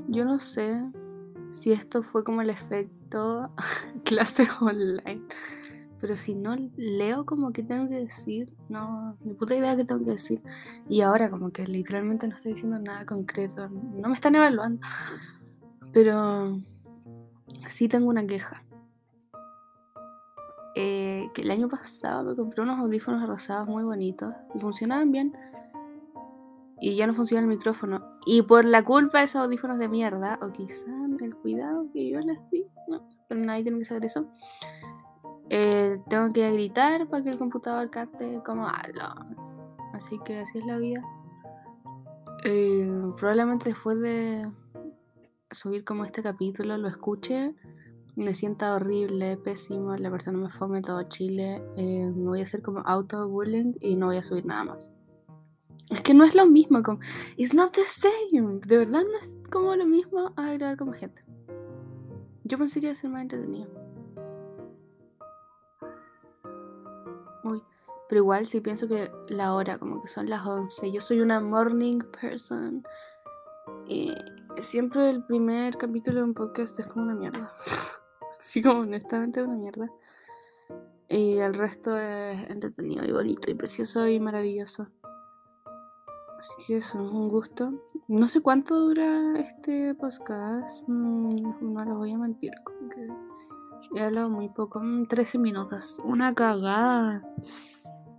Yo 0.09 0.27
no 0.27 0.39
sé 0.39 0.85
si 1.49 1.73
esto 1.73 2.03
fue 2.03 2.25
como 2.25 2.43
el 2.43 2.51
efecto 2.51 3.51
clases 4.05 4.51
online. 4.61 5.23
Pero 6.01 6.17
si 6.17 6.35
no 6.35 6.57
leo 6.77 7.27
como 7.27 7.53
que 7.53 7.63
tengo 7.63 7.89
que 7.89 7.97
decir, 7.97 8.55
no, 8.69 9.17
ni 9.25 9.35
puta 9.35 9.55
idea 9.57 9.77
que 9.77 9.85
tengo 9.85 10.05
que 10.05 10.13
decir. 10.13 10.41
Y 10.89 11.01
ahora 11.01 11.31
como 11.31 11.51
que 11.51 11.67
literalmente 11.67 12.29
no 12.29 12.37
estoy 12.37 12.53
diciendo 12.53 12.79
nada 12.79 13.05
concreto. 13.05 13.69
No 13.69 14.09
me 14.09 14.15
están 14.15 14.35
evaluando. 14.35 14.81
Pero 15.93 16.61
sí 17.69 17.89
tengo 17.89 18.09
una 18.09 18.27
queja. 18.27 18.63
Eh, 20.77 21.31
que 21.35 21.43
el 21.43 21.51
año 21.51 21.69
pasado 21.69 22.23
me 22.23 22.37
compré 22.37 22.63
unos 22.63 22.79
audífonos 22.79 23.27
rosados 23.27 23.67
muy 23.67 23.83
bonitos 23.83 24.33
y 24.55 24.61
funcionaban 24.61 25.11
bien. 25.11 25.33
Y 26.81 26.95
ya 26.95 27.09
no 27.09 27.13
funciona 27.13 27.43
el 27.43 27.49
micrófono. 27.49 28.19
Y 28.25 28.43
por 28.43 28.65
la 28.65 28.85
culpa 28.85 29.19
de 29.19 29.25
esos 29.25 29.43
audífonos 29.43 29.81
de 29.81 29.89
mierda, 29.89 30.39
o 30.41 30.53
quizá 30.53 30.87
el 31.21 31.35
cuidado 31.35 31.87
que 31.93 32.09
yo 32.09 32.21
les 32.21 32.39
di, 32.51 32.65
no, 32.87 33.03
pero 33.29 33.41
nadie 33.41 33.63
tiene 33.65 33.79
que 33.79 33.85
saber 33.85 34.05
eso 34.05 34.29
eh, 35.51 35.99
tengo 36.09 36.33
que 36.33 36.51
gritar 36.53 37.09
para 37.09 37.23
que 37.23 37.31
el 37.31 37.39
computador 37.39 37.91
capte 37.91 38.43
como 38.45 38.67
hablo. 38.67 39.05
Así 39.93 40.19
que 40.25 40.41
así 40.41 40.59
es 40.59 40.67
la 40.67 40.79
vida. 40.79 41.03
Eh, 42.45 42.91
probablemente 43.19 43.71
después 43.71 43.99
de 44.01 44.51
subir 45.51 45.85
como 45.85 46.05
este 46.05 46.23
capítulo 46.23 46.77
lo 46.77 46.89
escuche, 46.89 47.55
me 48.15 48.35
sienta 48.35 48.75
horrible, 48.75 49.37
pésimo, 49.37 49.97
la 49.97 50.11
persona 50.11 50.39
me 50.39 50.51
fome 50.51 50.83
todo 50.83 51.03
Chile, 51.05 51.63
eh, 51.77 52.11
me 52.15 52.29
voy 52.29 52.41
a 52.41 52.43
hacer 52.43 52.63
como 52.63 52.81
auto-bullying 52.81 53.75
y 53.81 53.97
no 53.97 54.07
voy 54.07 54.17
a 54.17 54.23
subir 54.23 54.45
nada 54.45 54.65
más. 54.65 54.93
Es 55.91 56.03
que 56.03 56.15
no 56.15 56.25
es 56.25 56.35
lo 56.35 56.45
mismo, 56.47 56.83
como, 56.83 57.01
it's 57.37 57.55
not 57.55 57.73
the 57.73 57.87
same, 57.87 58.61
de 58.67 58.77
verdad 58.77 59.03
no 59.05 59.19
es 59.19 59.39
como 59.51 59.75
lo 59.75 59.87
mismo 59.87 60.33
a 60.37 60.53
grabar 60.53 60.77
como 60.77 60.93
gente. 60.93 61.25
Yo 62.45 62.59
pensé 62.59 62.81
que 62.81 62.87
iba 62.87 62.93
a 62.93 62.97
ser 62.97 63.11
más 63.11 63.23
entretenido. 63.23 63.88
Pero 68.09 68.23
igual 68.23 68.47
si 68.47 68.61
pienso 68.61 68.89
que 68.89 69.11
la 69.29 69.55
hora, 69.55 69.79
como 69.79 70.01
que 70.01 70.09
son 70.09 70.31
las 70.31 70.47
11. 70.47 70.93
Yo 70.93 71.01
soy 71.01 71.21
una 71.21 71.41
morning 71.41 72.01
person. 72.21 72.83
Y 73.87 74.15
siempre 74.61 75.11
el 75.11 75.25
primer 75.25 75.77
capítulo 75.77 76.19
de 76.19 76.25
un 76.25 76.35
podcast 76.35 76.79
es 76.81 76.87
como 76.87 77.05
una 77.05 77.15
mierda. 77.15 77.53
sí, 78.39 78.63
como 78.63 78.81
honestamente 78.81 79.43
una 79.43 79.57
mierda. 79.57 79.89
Y 81.09 81.39
el 81.39 81.55
resto 81.55 81.97
es 81.97 82.51
entretenido 82.51 83.05
y 83.05 83.13
bonito 83.13 83.51
y 83.51 83.55
precioso 83.55 84.07
y 84.07 84.21
maravilloso. 84.21 84.89
Así 86.39 86.53
que 86.67 86.77
eso, 86.77 86.99
un 86.99 87.29
gusto. 87.29 87.73
No 88.09 88.29
sé 88.29 88.41
cuánto 88.41 88.75
dura 88.79 89.39
este 89.39 89.95
podcast. 89.95 90.85
Mm, 90.87 91.73
no 91.73 91.85
lo 91.85 91.99
voy 91.99 92.13
a 92.13 92.19
mentir. 92.19 92.53
Como 92.65 92.89
que 92.91 93.09
he 93.95 94.01
hablado 94.01 94.31
muy 94.31 94.49
poco. 94.49 94.81
13 95.09 95.39
mm, 95.39 95.41
minutos. 95.41 95.99
Una 96.05 96.35
cagada. 96.35 97.23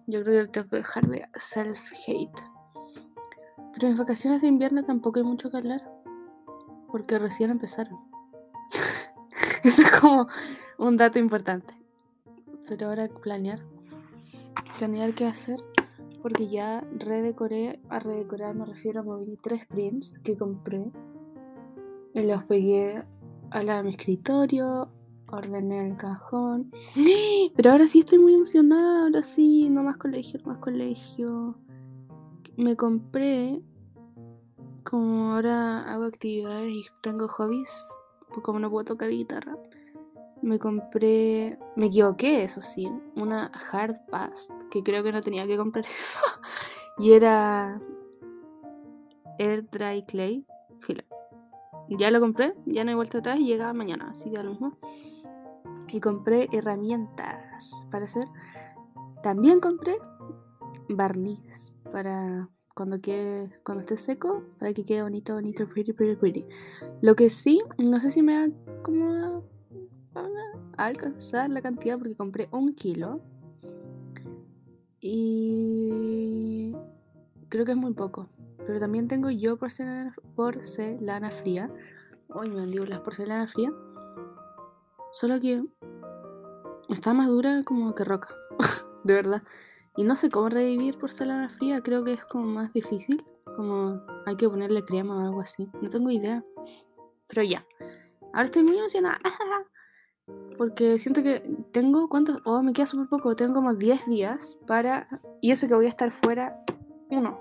Yo 0.09 0.23
creo 0.23 0.45
que 0.45 0.51
tengo 0.51 0.69
que 0.69 0.77
dejar 0.77 1.07
de 1.07 1.29
self-hate. 1.35 2.41
Pero 3.73 3.87
en 3.87 3.95
vacaciones 3.95 4.41
de 4.41 4.47
invierno 4.47 4.83
tampoco 4.83 5.19
hay 5.19 5.23
mucho 5.23 5.51
que 5.51 5.57
hablar. 5.57 5.87
Porque 6.87 7.19
recién 7.19 7.51
empezaron. 7.51 7.99
Eso 9.63 9.83
es 9.83 9.91
como 9.99 10.27
un 10.79 10.97
dato 10.97 11.19
importante. 11.19 11.75
Pero 12.67 12.87
ahora 12.87 13.07
planear. 13.07 13.59
Planear 14.79 15.13
qué 15.13 15.27
hacer. 15.27 15.59
Porque 16.23 16.47
ya 16.47 16.83
redecoré. 16.97 17.79
A 17.89 17.99
redecorar 17.99 18.55
me 18.55 18.65
refiero 18.65 19.01
a 19.01 19.03
mover 19.03 19.37
tres 19.43 19.67
prints 19.67 20.11
que 20.23 20.35
compré. 20.35 20.91
Y 22.15 22.23
los 22.23 22.43
pegué 22.45 23.03
a 23.51 23.61
la 23.61 23.77
de 23.77 23.83
mi 23.83 23.91
escritorio, 23.91 24.89
ordené 25.31 25.87
el 25.87 25.97
cajón. 25.97 26.71
Pero 27.55 27.71
ahora 27.71 27.87
sí 27.87 27.99
estoy 27.99 28.19
muy 28.19 28.33
emocionada, 28.33 29.03
ahora 29.03 29.23
sí, 29.23 29.69
no 29.69 29.83
más 29.83 29.97
colegio, 29.97 30.39
no 30.43 30.51
más 30.51 30.59
colegio. 30.59 31.55
Me 32.57 32.75
compré, 32.75 33.61
como 34.83 35.33
ahora 35.33 35.91
hago 35.91 36.05
actividades 36.05 36.71
y 36.71 36.83
tengo 37.01 37.27
hobbies, 37.27 37.87
pues 38.29 38.41
como 38.41 38.59
no 38.59 38.69
puedo 38.69 38.85
tocar 38.85 39.09
guitarra, 39.09 39.57
me 40.41 40.59
compré, 40.59 41.57
me 41.75 41.87
equivoqué, 41.87 42.43
eso 42.43 42.61
sí, 42.61 42.89
una 43.15 43.51
hard 43.71 43.95
pass, 44.09 44.49
que 44.71 44.83
creo 44.83 45.03
que 45.03 45.11
no 45.11 45.21
tenía 45.21 45.45
que 45.47 45.57
comprar 45.57 45.85
eso. 45.97 46.21
y 46.97 47.13
era 47.13 47.81
Air 49.37 49.69
Dry 49.69 50.03
Clay, 50.03 50.45
filo. 50.79 51.03
Ya 51.89 52.11
lo 52.11 52.19
compré, 52.19 52.53
ya 52.65 52.83
no 52.83 52.91
hay 52.91 52.95
vuelta 52.95 53.17
atrás 53.17 53.39
y 53.39 53.45
llega 53.45 53.73
mañana, 53.73 54.09
así 54.11 54.29
que 54.29 54.43
lo 54.43 54.51
mismo 54.51 54.77
y 55.91 55.99
compré 55.99 56.47
herramientas 56.51 57.71
para 57.91 58.05
hacer. 58.05 58.27
También 59.23 59.59
compré 59.59 59.97
barniz 60.87 61.73
para 61.91 62.49
cuando 62.75 63.01
quede, 63.01 63.51
cuando 63.63 63.81
esté 63.81 63.97
seco, 63.97 64.43
para 64.57 64.73
que 64.73 64.85
quede 64.85 65.03
bonito, 65.03 65.33
bonito, 65.33 65.67
pretty, 65.67 65.91
pretty, 65.91 66.15
pretty. 66.15 66.47
Lo 67.01 67.15
que 67.15 67.29
sí, 67.29 67.61
no 67.77 67.99
sé 67.99 68.11
si 68.11 68.21
me 68.21 68.37
va 68.37 68.53
como 68.83 69.43
a 70.77 70.85
alcanzar 70.85 71.49
la 71.49 71.61
cantidad 71.61 71.97
porque 71.97 72.15
compré 72.15 72.47
un 72.51 72.73
kilo. 72.73 73.19
Y 75.01 76.73
creo 77.49 77.65
que 77.65 77.71
es 77.71 77.77
muy 77.77 77.93
poco. 77.93 78.29
Pero 78.65 78.79
también 78.79 79.07
tengo 79.07 79.29
yo 79.29 79.57
porcelana, 79.57 80.15
porcelana 80.35 81.31
fría. 81.31 81.69
Uy, 82.33 82.49
me 82.49 82.65
las 82.85 82.99
porcelana 82.99 83.47
fría. 83.47 83.73
Solo 85.11 85.39
que 85.39 85.63
está 86.89 87.13
más 87.13 87.27
dura 87.27 87.63
como 87.63 87.93
que 87.95 88.03
roca. 88.03 88.29
de 89.03 89.13
verdad. 89.13 89.43
Y 89.95 90.03
no 90.03 90.15
sé 90.15 90.29
cómo 90.29 90.49
revivir 90.49 90.97
porcelana 90.97 91.49
fría, 91.49 91.81
creo 91.81 92.03
que 92.03 92.13
es 92.13 92.25
como 92.25 92.45
más 92.45 92.71
difícil. 92.73 93.25
Como 93.55 94.01
hay 94.25 94.35
que 94.35 94.49
ponerle 94.49 94.85
crema 94.85 95.17
o 95.17 95.21
algo 95.21 95.41
así. 95.41 95.69
No 95.81 95.89
tengo 95.89 96.09
idea. 96.11 96.43
Pero 97.27 97.43
ya. 97.43 97.65
Ahora 98.33 98.45
estoy 98.45 98.63
muy 98.63 98.77
emocionada. 98.77 99.19
Porque 100.57 100.99
siento 100.99 101.23
que 101.23 101.41
tengo, 101.71 102.07
¿cuántos? 102.07 102.37
Oh, 102.45 102.61
me 102.61 102.73
queda 102.73 102.85
súper 102.85 103.09
poco. 103.09 103.35
Tengo 103.35 103.53
como 103.53 103.73
10 103.73 104.05
días 104.05 104.57
para... 104.67 105.07
Y 105.41 105.51
eso 105.51 105.67
que 105.67 105.73
voy 105.73 105.85
a 105.85 105.89
estar 105.89 106.11
fuera, 106.11 106.63
uno. 107.09 107.39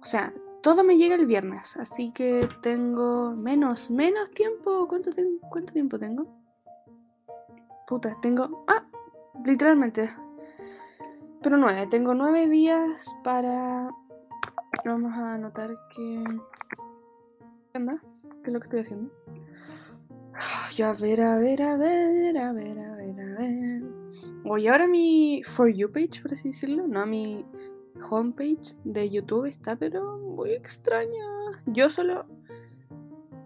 O 0.00 0.04
sea, 0.04 0.32
todo 0.66 0.82
me 0.82 0.96
llega 0.96 1.14
el 1.14 1.26
viernes. 1.26 1.76
Así 1.76 2.10
que 2.10 2.48
tengo 2.60 3.30
menos, 3.36 3.88
menos 3.88 4.32
tiempo. 4.32 4.88
¿Cuánto, 4.88 5.10
tengo? 5.10 5.38
¿Cuánto 5.48 5.72
tiempo 5.72 5.96
tengo? 5.96 6.26
Puta, 7.86 8.16
tengo... 8.20 8.64
Ah, 8.66 8.84
literalmente. 9.44 10.10
Pero 11.40 11.56
nueve. 11.56 11.86
Tengo 11.88 12.14
nueve 12.14 12.48
días 12.48 13.14
para... 13.22 13.92
Vamos 14.84 15.12
a 15.12 15.34
anotar 15.34 15.70
que... 15.94 16.24
¿Qué 17.72 17.78
onda? 17.78 18.02
¿Qué 18.42 18.50
es 18.50 18.52
lo 18.52 18.58
que 18.58 18.66
estoy 18.66 18.80
haciendo? 18.80 19.12
Ya, 20.74 20.90
a 20.90 20.94
ver, 20.94 21.22
a 21.22 21.38
ver, 21.38 21.62
a 21.62 21.76
ver, 21.76 22.38
a 22.38 22.52
ver, 22.52 22.78
a 22.80 22.96
ver, 22.96 23.20
a 23.20 23.38
ver. 23.38 23.82
Voy 24.42 24.66
ahora 24.66 24.88
mi 24.88 25.44
For 25.44 25.68
You 25.68 25.92
page, 25.92 26.20
por 26.20 26.32
así 26.32 26.48
decirlo. 26.48 26.88
No, 26.88 27.06
mi 27.06 27.46
homepage 28.10 28.74
de 28.84 29.10
YouTube 29.10 29.46
está, 29.46 29.76
pero 29.76 30.18
muy 30.18 30.52
extraña. 30.52 31.24
Yo 31.66 31.90
solo 31.90 32.26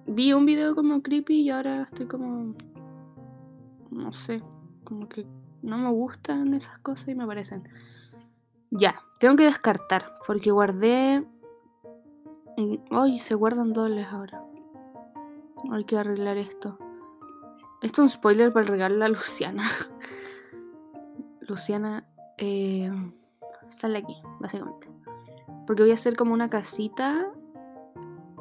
vi 0.07 0.33
un 0.33 0.47
video 0.47 0.75
como 0.75 1.03
creepy 1.03 1.41
y 1.41 1.51
ahora 1.51 1.83
estoy 1.83 2.07
como. 2.07 2.55
No 3.91 4.13
sé, 4.13 4.43
como 4.85 5.09
que 5.09 5.27
no 5.63 5.79
me 5.79 5.91
gustan 5.91 6.55
esas 6.55 6.79
cosas 6.79 7.09
y 7.09 7.15
me 7.15 7.27
parecen. 7.27 7.69
Ya, 8.71 9.03
tengo 9.19 9.37
que 9.37 9.45
descartar, 9.45 10.15
porque 10.27 10.51
guardé. 10.51 11.27
Ay, 12.91 13.19
se 13.19 13.35
guardan 13.35 13.73
dobles 13.73 14.07
ahora. 14.09 14.45
Hay 15.71 15.85
que 15.85 15.97
arreglar 15.97 16.37
esto. 16.37 16.79
Esto 17.83 18.03
es 18.03 18.05
un 18.05 18.11
spoiler 18.11 18.53
para 18.53 18.67
regalo 18.67 19.05
a 19.05 19.09
Luciana. 19.09 19.69
Luciana 21.41 22.07
eh, 22.37 22.91
sale 23.71 23.99
aquí, 23.99 24.17
básicamente. 24.41 24.89
Porque 25.67 25.83
voy 25.83 25.93
a 25.93 25.95
hacer 25.95 26.17
como 26.17 26.35
una 26.35 26.51
casita 26.51 27.33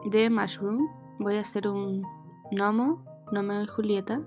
de 0.06 0.30
mushroom. 0.30 0.88
Voy 1.20 1.36
a 1.36 1.42
hacer 1.42 1.68
un 1.68 2.04
gnomo, 2.52 3.06
Nomeo 3.32 3.64
y 3.64 3.68
Julieta. 3.68 4.22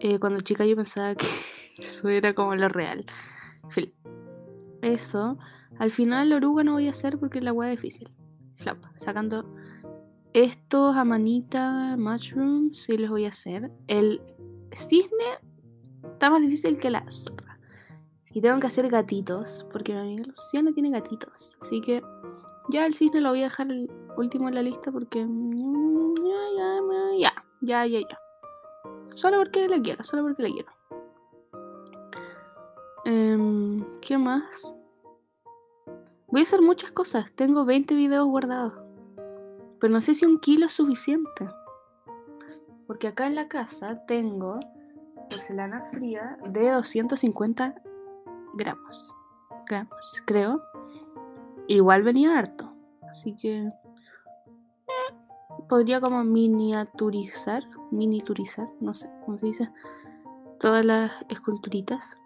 Eh, 0.00 0.18
cuando 0.18 0.40
chica 0.40 0.66
yo 0.66 0.76
pensaba 0.76 1.14
que 1.14 1.26
eso 1.78 2.08
era 2.08 2.34
como 2.34 2.54
lo 2.54 2.68
real. 2.68 3.06
Eso. 4.82 5.38
Al 5.78 5.90
final 5.90 6.32
oruga 6.32 6.64
no 6.64 6.72
voy 6.72 6.86
a 6.86 6.90
hacer 6.90 7.18
porque 7.18 7.40
la 7.40 7.52
hueá 7.52 7.72
es 7.72 7.80
difícil. 7.80 8.10
Flop. 8.56 8.78
Sacando 8.96 9.54
estos 10.32 10.96
a 10.96 11.04
manita 11.04 11.96
mushroom 11.98 12.72
sí 12.74 12.96
les 12.98 13.10
voy 13.10 13.24
a 13.24 13.28
hacer. 13.28 13.70
El 13.86 14.20
cisne 14.72 15.38
está 16.12 16.30
más 16.30 16.40
difícil 16.40 16.78
que 16.78 16.90
la. 16.90 17.04
Y 18.36 18.42
tengo 18.42 18.60
que 18.60 18.66
hacer 18.66 18.90
gatitos, 18.90 19.66
porque 19.72 19.94
mi 19.94 20.00
amiga 20.00 20.24
Luciana 20.26 20.70
tiene 20.70 20.90
gatitos. 20.90 21.56
Así 21.62 21.80
que 21.80 22.02
ya 22.68 22.84
el 22.84 22.92
cisne 22.92 23.22
lo 23.22 23.30
voy 23.30 23.40
a 23.40 23.44
dejar 23.44 23.70
el 23.70 23.90
último 24.18 24.48
en 24.48 24.56
la 24.56 24.62
lista 24.62 24.92
porque... 24.92 25.26
Ya, 27.18 27.32
ya, 27.62 27.86
ya, 27.86 28.00
ya. 28.00 28.20
Solo 29.14 29.38
porque 29.38 29.66
le 29.68 29.80
quiero, 29.80 30.04
solo 30.04 30.24
porque 30.24 30.42
le 30.42 30.52
quiero. 30.52 30.70
Em, 33.06 33.86
¿Qué 34.02 34.18
más? 34.18 34.70
Voy 36.26 36.40
a 36.40 36.44
hacer 36.44 36.60
muchas 36.60 36.90
cosas. 36.90 37.32
Tengo 37.32 37.64
20 37.64 37.94
videos 37.94 38.26
guardados. 38.26 38.74
Pero 39.80 39.94
no 39.94 40.02
sé 40.02 40.12
si 40.12 40.26
un 40.26 40.40
kilo 40.40 40.66
es 40.66 40.72
suficiente. 40.72 41.48
Porque 42.86 43.08
acá 43.08 43.28
en 43.28 43.34
la 43.34 43.48
casa 43.48 44.04
tengo 44.04 44.60
porcelana 45.30 45.84
fría 45.90 46.36
de 46.50 46.68
250 46.68 47.76
gramos. 48.56 49.12
Gramos, 49.68 50.22
creo. 50.24 50.62
Igual 51.68 52.02
venía 52.02 52.38
harto. 52.38 52.72
Así 53.08 53.34
que 53.36 53.62
eh, 53.62 53.70
podría 55.68 56.00
como 56.00 56.24
miniaturizar, 56.24 57.64
miniturizar, 57.90 58.68
no 58.80 58.94
sé 58.94 59.10
cómo 59.24 59.38
se 59.38 59.46
dice, 59.46 59.70
todas 60.58 60.84
las 60.84 61.12
esculturitas. 61.28 62.18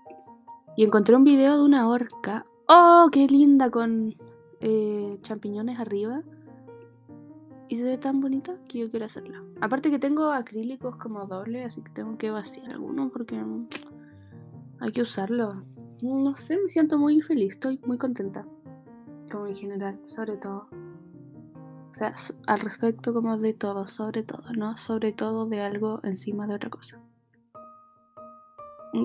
Y 0.76 0.84
encontré 0.84 1.16
un 1.16 1.24
video 1.24 1.56
de 1.56 1.64
una 1.64 1.88
orca. 1.88 2.46
¡Oh, 2.68 3.08
qué 3.10 3.26
linda! 3.26 3.70
Con 3.70 4.14
eh, 4.60 5.18
champiñones 5.22 5.78
arriba 5.78 6.22
y 7.70 7.76
se 7.76 7.84
ve 7.84 7.98
tan 7.98 8.20
bonita 8.20 8.56
que 8.68 8.80
yo 8.80 8.90
quiero 8.90 9.06
hacerla. 9.06 9.44
Aparte 9.60 9.92
que 9.92 10.00
tengo 10.00 10.32
acrílicos 10.32 10.96
como 10.96 11.24
doble, 11.26 11.62
así 11.64 11.80
que 11.82 11.90
tengo 11.92 12.18
que 12.18 12.32
vaciar 12.32 12.68
alguno 12.68 13.10
porque 13.10 13.40
hay 14.80 14.90
que 14.90 15.02
usarlo. 15.02 15.62
No 16.02 16.34
sé, 16.34 16.58
me 16.58 16.68
siento 16.68 16.98
muy 16.98 17.20
feliz, 17.20 17.54
estoy 17.54 17.80
muy 17.84 17.98
contenta. 17.98 18.46
Como 19.30 19.46
en 19.46 19.54
general, 19.54 20.00
sobre 20.06 20.36
todo. 20.36 20.68
O 21.90 21.94
sea, 21.94 22.14
al 22.46 22.60
respecto 22.60 23.12
como 23.12 23.36
de 23.36 23.52
todo, 23.52 23.86
sobre 23.86 24.22
todo, 24.22 24.44
¿no? 24.56 24.76
Sobre 24.76 25.12
todo 25.12 25.46
de 25.46 25.60
algo 25.60 26.00
encima 26.04 26.46
de 26.46 26.54
otra 26.54 26.70
cosa. 26.70 27.00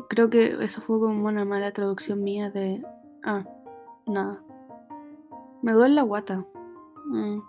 Creo 0.09 0.29
que 0.29 0.63
eso 0.63 0.81
fue 0.81 0.99
como 0.99 1.27
una 1.27 1.45
mala 1.45 1.71
traducción 1.71 2.23
mía 2.23 2.49
de... 2.49 2.83
Ah, 3.23 3.43
nada. 4.07 4.41
Me 5.61 5.73
duele 5.73 5.95
la 5.95 6.03
guata. 6.03 6.45
Mm. 7.05 7.39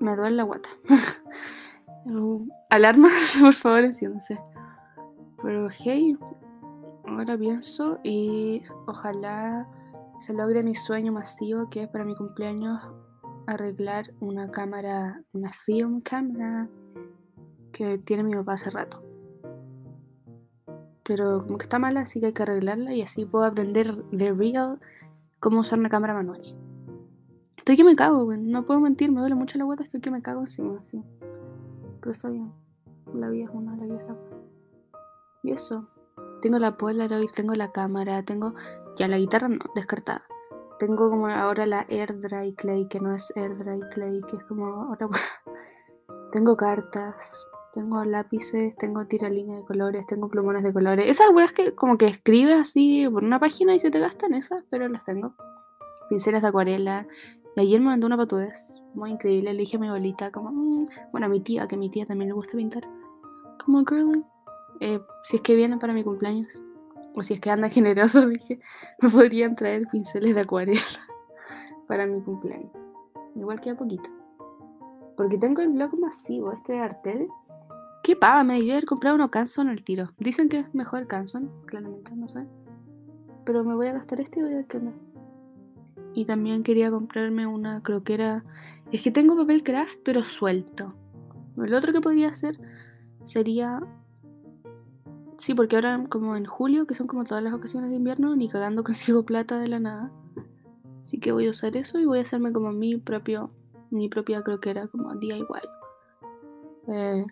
Me 0.00 0.16
duele 0.16 0.36
la 0.36 0.42
guata. 0.44 0.70
Alarmas, 2.70 3.36
por 3.40 3.54
favor, 3.54 3.84
enciéndase. 3.84 4.40
Pero 5.42 5.68
hey, 5.70 6.16
ahora 7.18 7.36
pienso 7.36 7.98
y 8.02 8.62
ojalá 8.86 9.68
se 10.18 10.32
logre 10.32 10.62
mi 10.62 10.74
sueño 10.74 11.12
masivo 11.12 11.68
que 11.70 11.84
es 11.84 11.88
para 11.88 12.04
mi 12.04 12.14
cumpleaños 12.14 12.80
arreglar 13.46 14.12
una 14.20 14.50
cámara, 14.50 15.22
una 15.32 15.52
film 15.52 16.00
cámara 16.00 16.68
que 17.72 17.98
tiene 17.98 18.22
mi 18.22 18.34
papá 18.34 18.54
hace 18.54 18.70
rato. 18.70 19.02
Pero 21.04 21.44
como 21.44 21.58
que 21.58 21.64
está 21.64 21.78
mala, 21.78 22.02
así 22.02 22.20
que 22.20 22.26
hay 22.26 22.32
que 22.32 22.42
arreglarla 22.42 22.94
y 22.94 23.02
así 23.02 23.24
puedo 23.24 23.44
aprender 23.44 24.04
de 24.10 24.32
real 24.32 24.80
cómo 25.40 25.60
usar 25.60 25.78
una 25.78 25.88
cámara 25.88 26.14
manual. 26.14 26.40
Estoy 27.56 27.76
que 27.76 27.84
me 27.84 27.96
cago, 27.96 28.24
güey. 28.24 28.38
No 28.38 28.64
puedo 28.64 28.80
mentir, 28.80 29.10
me 29.10 29.20
duele 29.20 29.34
mucho 29.34 29.58
la 29.58 29.64
guata, 29.64 29.82
estoy 29.82 30.00
que 30.00 30.10
me 30.10 30.22
cago 30.22 30.40
encima, 30.42 30.82
sí. 30.86 31.02
Pero 32.00 32.12
está 32.12 32.28
bien. 32.28 32.52
La 33.14 33.28
vida 33.28 33.44
es 33.44 33.50
una, 33.52 33.76
la 33.76 33.84
vida 33.84 34.00
es 34.00 34.08
la 34.08 34.16
Y 35.42 35.52
eso. 35.52 35.88
Tengo 36.42 36.58
la 36.58 36.76
Polaroid, 36.76 37.30
tengo 37.30 37.54
la 37.54 37.70
cámara, 37.70 38.24
tengo. 38.24 38.54
Ya 38.96 39.06
la 39.06 39.16
guitarra 39.16 39.48
no, 39.48 39.58
descartada. 39.76 40.24
Tengo 40.80 41.08
como 41.08 41.28
ahora 41.28 41.66
la 41.66 41.86
Air 41.88 42.20
Dry 42.20 42.54
Clay, 42.56 42.88
que 42.88 42.98
no 43.00 43.14
es 43.14 43.32
Air 43.36 43.56
Dry 43.56 43.80
Clay, 43.94 44.20
que 44.28 44.36
es 44.36 44.44
como 44.44 44.90
otra 44.92 45.08
Tengo 46.32 46.56
cartas, 46.56 47.46
tengo 47.72 48.04
lápices, 48.04 48.74
tengo 48.76 49.06
tiralines 49.06 49.58
de 49.58 49.64
colores, 49.64 50.04
tengo 50.06 50.28
plumones 50.28 50.64
de 50.64 50.72
colores. 50.72 51.08
Esas 51.08 51.30
weas 51.30 51.52
que 51.52 51.76
como 51.76 51.96
que 51.96 52.06
escribes 52.06 52.56
así 52.56 53.08
por 53.08 53.22
una 53.22 53.38
página 53.38 53.74
y 53.74 53.78
se 53.78 53.92
te 53.92 54.00
gastan 54.00 54.34
esas, 54.34 54.64
pero 54.68 54.88
las 54.88 55.04
tengo. 55.04 55.34
Pinceles 56.08 56.42
de 56.42 56.48
acuarela, 56.48 57.06
y 57.54 57.60
ayer 57.60 57.80
me 57.80 57.86
mandó 57.86 58.08
una 58.08 58.16
patudez 58.16 58.82
muy 58.94 59.10
increíble. 59.10 59.52
Le 59.52 59.60
dije 59.60 59.76
a 59.76 59.80
mi 59.80 59.86
abuelita, 59.86 60.32
como, 60.32 60.50
mm", 60.50 60.86
bueno, 61.12 61.26
a 61.26 61.30
mi 61.30 61.40
tía, 61.40 61.68
que 61.68 61.76
a 61.76 61.78
mi 61.78 61.88
tía 61.88 62.04
también 62.06 62.30
le 62.30 62.34
gusta 62.34 62.56
pintar, 62.56 62.82
como 63.64 63.84
girly. 63.84 64.24
Eh, 64.84 65.00
si 65.22 65.36
es 65.36 65.42
que 65.42 65.54
vienen 65.54 65.78
para 65.78 65.92
mi 65.92 66.02
cumpleaños, 66.02 66.60
o 67.14 67.22
si 67.22 67.34
es 67.34 67.40
que 67.40 67.50
anda 67.50 67.68
generoso, 67.68 68.26
dije, 68.26 68.58
me 69.00 69.08
podrían 69.08 69.54
traer 69.54 69.86
pinceles 69.86 70.34
de 70.34 70.40
acuarela 70.40 70.80
para 71.86 72.04
mi 72.04 72.20
cumpleaños. 72.20 72.72
Igual 73.36 73.60
que 73.60 73.70
a 73.70 73.76
poquito. 73.76 74.10
Porque 75.16 75.38
tengo 75.38 75.62
el 75.62 75.68
blog 75.68 75.96
masivo, 76.00 76.50
este 76.52 76.72
de 76.72 76.80
Artel. 76.80 77.28
¿Qué 78.02 78.16
pava? 78.16 78.42
Me 78.42 78.54
debió 78.54 78.72
haber 78.72 78.86
comprado 78.86 79.14
uno 79.14 79.30
Canson 79.30 79.68
al 79.68 79.84
tiro. 79.84 80.08
Dicen 80.18 80.48
que 80.48 80.58
es 80.58 80.74
mejor 80.74 81.06
Canson, 81.06 81.52
claramente, 81.66 82.16
no 82.16 82.28
sé. 82.28 82.44
Pero 83.44 83.62
me 83.62 83.76
voy 83.76 83.86
a 83.86 83.92
gastar 83.92 84.20
este 84.20 84.40
y 84.40 84.42
voy 84.42 84.52
a 84.54 84.56
ver 84.56 84.66
qué 84.66 84.78
onda. 84.78 84.92
Y 86.12 86.24
también 86.24 86.64
quería 86.64 86.90
comprarme 86.90 87.46
una 87.46 87.84
croquera. 87.84 88.44
Es 88.90 89.00
que 89.02 89.12
tengo 89.12 89.36
papel 89.36 89.62
craft, 89.62 90.00
pero 90.04 90.24
suelto. 90.24 90.92
El 91.56 91.72
otro 91.72 91.92
que 91.92 92.00
podría 92.00 92.30
hacer 92.30 92.58
sería. 93.22 93.80
Sí, 95.38 95.54
porque 95.54 95.76
ahora, 95.76 96.04
como 96.08 96.36
en 96.36 96.44
julio, 96.44 96.86
que 96.86 96.94
son 96.94 97.06
como 97.06 97.24
todas 97.24 97.42
las 97.42 97.54
ocasiones 97.54 97.90
de 97.90 97.96
invierno, 97.96 98.36
ni 98.36 98.48
cagando 98.48 98.84
consigo 98.84 99.24
plata 99.24 99.58
de 99.58 99.68
la 99.68 99.80
nada. 99.80 100.12
Así 101.00 101.18
que 101.18 101.32
voy 101.32 101.48
a 101.48 101.50
usar 101.50 101.76
eso 101.76 101.98
y 101.98 102.04
voy 102.04 102.18
a 102.18 102.22
hacerme 102.22 102.52
como 102.52 102.72
mi 102.72 102.96
propio. 102.96 103.50
Mi 103.90 104.08
propia 104.08 104.42
croquera, 104.42 104.86
como 104.86 105.14
DIY. 105.14 105.44
Eh. 106.88 107.26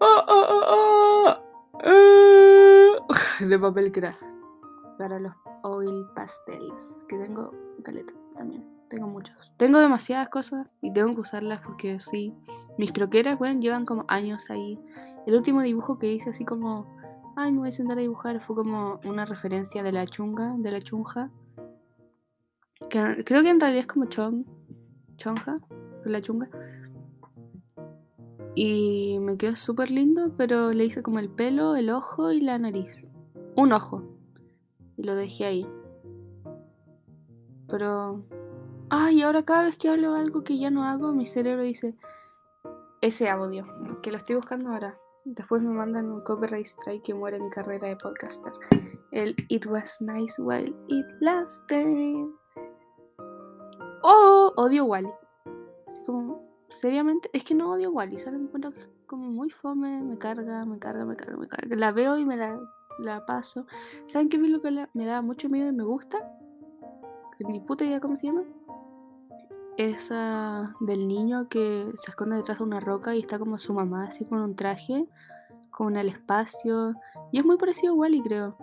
¡Oh, 0.00 1.36
de 3.40 3.58
papel 3.58 3.92
craft 3.92 4.22
para 4.98 5.18
los 5.18 5.32
oil 5.62 6.06
pastels 6.14 6.96
que 7.08 7.18
tengo 7.18 7.52
caleta 7.82 8.12
también 8.36 8.64
tengo 8.88 9.06
muchos 9.06 9.34
tengo 9.56 9.78
demasiadas 9.78 10.28
cosas 10.28 10.68
y 10.80 10.92
tengo 10.92 11.14
que 11.14 11.20
usarlas 11.22 11.60
porque 11.62 11.98
sí 12.00 12.34
mis 12.78 12.92
croqueras 12.92 13.38
bueno 13.38 13.60
llevan 13.60 13.86
como 13.86 14.04
años 14.08 14.50
ahí 14.50 14.78
el 15.26 15.34
último 15.34 15.62
dibujo 15.62 15.98
que 15.98 16.12
hice 16.12 16.30
así 16.30 16.44
como 16.44 16.86
ay 17.36 17.52
me 17.52 17.58
voy 17.58 17.68
a 17.68 17.72
sentar 17.72 17.98
a 17.98 18.00
dibujar 18.00 18.40
fue 18.40 18.56
como 18.56 19.00
una 19.04 19.24
referencia 19.24 19.82
de 19.82 19.92
la 19.92 20.06
chunga 20.06 20.54
de 20.58 20.70
la 20.70 20.80
chunja 20.80 21.30
creo 22.88 23.42
que 23.42 23.50
en 23.50 23.60
realidad 23.60 23.80
es 23.80 23.86
como 23.86 24.06
chong 24.06 24.44
chonja 25.16 25.60
la 26.04 26.20
chunga 26.20 26.50
y 28.54 29.18
me 29.20 29.38
quedó 29.38 29.56
súper 29.56 29.90
lindo, 29.90 30.34
pero 30.36 30.72
le 30.72 30.84
hice 30.84 31.02
como 31.02 31.18
el 31.18 31.30
pelo, 31.30 31.74
el 31.74 31.88
ojo 31.90 32.32
y 32.32 32.40
la 32.40 32.58
nariz. 32.58 33.06
Un 33.56 33.72
ojo. 33.72 34.02
Y 34.96 35.04
lo 35.04 35.14
dejé 35.14 35.46
ahí. 35.46 35.66
Pero... 37.68 38.24
Ay, 38.90 39.22
ahora 39.22 39.40
cada 39.40 39.62
vez 39.62 39.78
que 39.78 39.88
hablo 39.88 40.14
algo 40.14 40.44
que 40.44 40.58
ya 40.58 40.70
no 40.70 40.84
hago, 40.84 41.14
mi 41.14 41.24
cerebro 41.24 41.62
dice 41.62 41.96
ese 43.00 43.30
audio, 43.30 43.66
que 44.02 44.10
lo 44.10 44.18
estoy 44.18 44.36
buscando 44.36 44.68
ahora. 44.68 44.98
Después 45.24 45.62
me 45.62 45.70
mandan 45.70 46.10
un 46.10 46.20
copyright 46.22 46.66
strike 46.66 47.04
que 47.04 47.14
muere 47.14 47.38
mi 47.38 47.48
carrera 47.50 47.88
de 47.88 47.96
podcaster. 47.96 48.52
El 49.12 49.36
It 49.48 49.66
was 49.66 50.00
nice 50.00 50.34
while 50.38 50.74
it 50.88 51.06
lasted. 51.20 52.26
Oh, 54.02 54.52
odio 54.56 54.84
Wally. 54.86 55.12
Así 55.86 56.02
como 56.04 56.42
seriamente, 56.70 57.30
es 57.32 57.44
que 57.44 57.54
no 57.54 57.70
odio 57.70 57.92
Wally, 57.92 58.18
solo 58.18 58.36
encuentro 58.38 58.72
que 58.72 58.80
es 58.80 58.90
como 59.06 59.30
muy 59.30 59.50
fome, 59.50 60.02
me 60.02 60.18
carga, 60.18 60.64
me 60.64 60.78
carga, 60.78 61.04
me 61.04 61.14
carga, 61.14 61.36
me 61.36 61.46
carga. 61.46 61.76
La 61.76 61.92
veo 61.92 62.18
y 62.18 62.24
me 62.24 62.36
la, 62.36 62.58
la 62.98 63.24
paso. 63.24 63.66
¿Saben 64.06 64.28
qué 64.28 64.38
película 64.38 64.90
me 64.92 65.06
da 65.06 65.22
mucho 65.22 65.48
miedo 65.48 65.68
y 65.68 65.72
me 65.72 65.84
gusta? 65.84 66.18
Ni 67.38 67.60
puta 67.60 67.84
idea 67.84 68.00
cómo 68.00 68.16
se 68.16 68.26
llama. 68.26 68.42
Esa 69.78 70.74
del 70.80 71.08
niño 71.08 71.48
que 71.48 71.90
se 72.02 72.10
esconde 72.10 72.36
detrás 72.36 72.58
de 72.58 72.64
una 72.64 72.80
roca 72.80 73.14
y 73.14 73.20
está 73.20 73.38
como 73.38 73.58
su 73.58 73.72
mamá, 73.72 74.04
así 74.04 74.24
con 74.24 74.40
un 74.40 74.54
traje, 74.54 75.06
como 75.70 75.90
en 75.90 75.96
el 75.96 76.08
espacio. 76.08 76.94
Y 77.30 77.38
es 77.38 77.44
muy 77.44 77.56
parecido 77.56 77.94
a 77.94 77.96
Wally, 77.96 78.22
creo. 78.22 78.56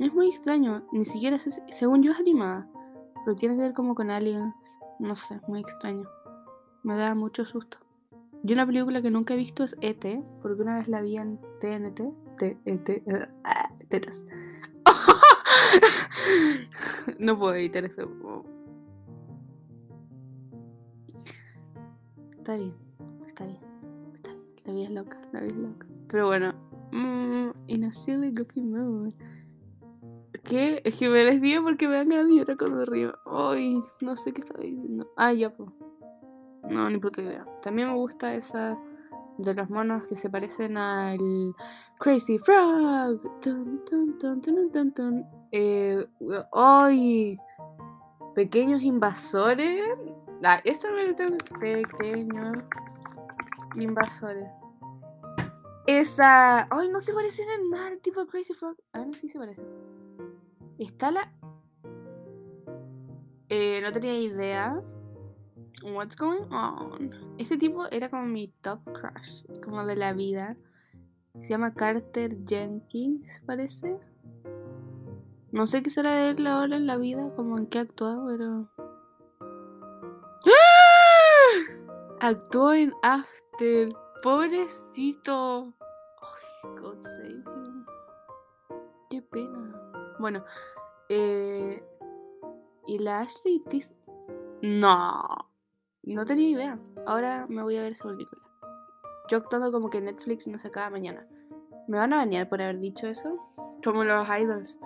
Es 0.00 0.12
muy 0.12 0.28
extraño, 0.28 0.86
ni 0.92 1.04
siquiera, 1.04 1.38
según 1.38 2.02
yo 2.02 2.12
es 2.12 2.18
animada, 2.18 2.68
pero 3.24 3.36
tiene 3.36 3.56
que 3.56 3.62
ver 3.62 3.74
como 3.74 3.94
con 3.94 4.10
aliens. 4.10 4.54
No 4.98 5.16
sé, 5.16 5.40
muy 5.46 5.60
extraño. 5.60 6.08
Me 6.82 6.96
da 6.96 7.14
mucho 7.14 7.44
susto. 7.44 7.78
Yo 8.42 8.54
una 8.54 8.66
película 8.66 9.02
que 9.02 9.10
nunca 9.10 9.34
he 9.34 9.36
visto 9.36 9.64
es 9.64 9.76
E.T., 9.80 10.22
porque 10.40 10.62
una 10.62 10.78
vez 10.78 10.88
la 10.88 11.00
vi 11.00 11.16
en 11.16 11.38
TNT. 11.60 12.00
T 12.38 12.58
-E 12.64 12.84
-T 12.84 13.04
-E 13.04 13.28
ah, 13.44 13.70
tetas. 13.88 14.24
no 17.18 17.38
puedo 17.38 17.54
editar 17.54 17.84
eso. 17.84 18.12
Está 22.46 22.58
bien, 22.58 22.74
está 23.26 23.44
bien, 23.44 23.58
está 24.14 24.30
bien. 24.30 24.44
La 24.66 24.72
vida 24.72 24.84
es 24.84 24.90
loca, 24.92 25.20
la 25.32 25.40
vida 25.40 25.50
es 25.50 25.56
loca. 25.56 25.86
Pero 26.06 26.26
bueno, 26.26 26.54
mmm, 26.92 27.48
a 27.84 27.92
silly 27.92 28.32
goofy 28.32 28.60
mood. 28.62 29.12
¿Qué? 30.44 30.80
Es 30.84 30.96
que 30.96 31.08
me 31.08 31.24
desvío 31.24 31.64
porque 31.64 31.88
me 31.88 31.96
dan 31.96 32.08
ganas 32.08 32.28
de 32.28 32.36
llorar 32.36 32.56
cuando 32.56 32.84
río. 32.84 33.14
Ay, 33.26 33.80
no 34.00 34.14
sé 34.14 34.32
qué 34.32 34.42
estaba 34.42 34.62
diciendo. 34.62 35.10
Ah, 35.16 35.32
ya, 35.32 35.50
pues. 35.50 35.70
No, 36.70 36.88
ni 36.88 36.98
puta 36.98 37.20
idea. 37.20 37.44
También 37.62 37.88
me 37.88 37.96
gusta 37.96 38.32
esa 38.36 38.78
de 39.38 39.52
los 39.52 39.68
monos 39.68 40.06
que 40.06 40.14
se 40.14 40.30
parecen 40.30 40.76
al 40.76 41.18
Crazy 41.98 42.38
Frog. 42.38 43.22
eh, 45.50 46.06
¡Ay! 46.52 47.38
Pequeños 48.36 48.82
invasores. 48.82 49.82
Ah, 50.42 50.60
esa 50.64 50.90
me 50.92 51.14
tengo. 51.14 51.36
Pequeños 51.60 52.58
invasores. 53.74 54.48
Esa. 55.86 56.66
¡Ay! 56.70 56.88
No 56.88 57.00
se 57.00 57.12
parecen 57.12 57.46
en 57.50 57.70
nada 57.70 57.88
al 57.88 58.00
tipo 58.00 58.20
de 58.20 58.26
Crazy 58.26 58.54
Frog. 58.54 58.76
A 58.92 59.00
ver 59.00 59.16
si 59.16 59.28
se 59.28 59.38
parecen. 59.38 59.66
Está 60.78 61.10
la. 61.10 61.32
Eh, 63.48 63.80
no 63.82 63.92
tenía 63.92 64.18
idea. 64.18 64.82
What's 65.82 66.16
going 66.16 66.42
on? 66.50 67.10
Este 67.38 67.56
tipo 67.56 67.86
era 67.90 68.08
como 68.08 68.24
mi 68.24 68.48
top 68.60 68.80
crush, 68.84 69.44
como 69.62 69.84
de 69.84 69.94
la 69.94 70.12
vida. 70.12 70.56
Se 71.40 71.50
llama 71.50 71.74
Carter 71.74 72.38
Jenkins, 72.46 73.42
parece. 73.44 73.98
No 75.52 75.66
sé 75.66 75.82
qué 75.82 75.90
será 75.90 76.12
de 76.12 76.30
él 76.30 76.46
ahora 76.46 76.76
en 76.76 76.86
la 76.86 76.96
vida, 76.96 77.30
como 77.36 77.58
en 77.58 77.66
qué 77.66 77.78
actuado, 77.78 78.26
pero. 78.26 78.85
Actuó 82.26 82.72
en 82.72 82.92
After. 83.02 83.88
Pobrecito. 84.20 85.72
God 86.76 87.00
save 87.04 87.44
him. 87.54 87.86
Qué 89.08 89.22
pena. 89.22 89.80
Bueno, 90.18 90.44
eh, 91.08 91.80
y 92.88 92.98
la 92.98 93.20
Ashley 93.20 93.62
Tis. 93.68 93.94
No. 94.60 95.22
No 96.02 96.24
tenía 96.24 96.48
idea. 96.48 96.80
Ahora 97.06 97.46
me 97.48 97.62
voy 97.62 97.76
a 97.76 97.82
ver 97.82 97.92
esa 97.92 98.08
película. 98.08 98.42
Yo 99.30 99.36
actuando 99.38 99.70
como 99.70 99.88
que 99.88 100.00
Netflix 100.00 100.48
no 100.48 100.58
se 100.58 100.66
acaba 100.66 100.90
mañana. 100.90 101.28
¿Me 101.86 101.96
van 101.96 102.12
a 102.12 102.16
bañar 102.16 102.48
por 102.48 102.60
haber 102.60 102.80
dicho 102.80 103.06
eso? 103.06 103.38
Como 103.84 104.02
los 104.02 104.26
idols. 104.28 104.80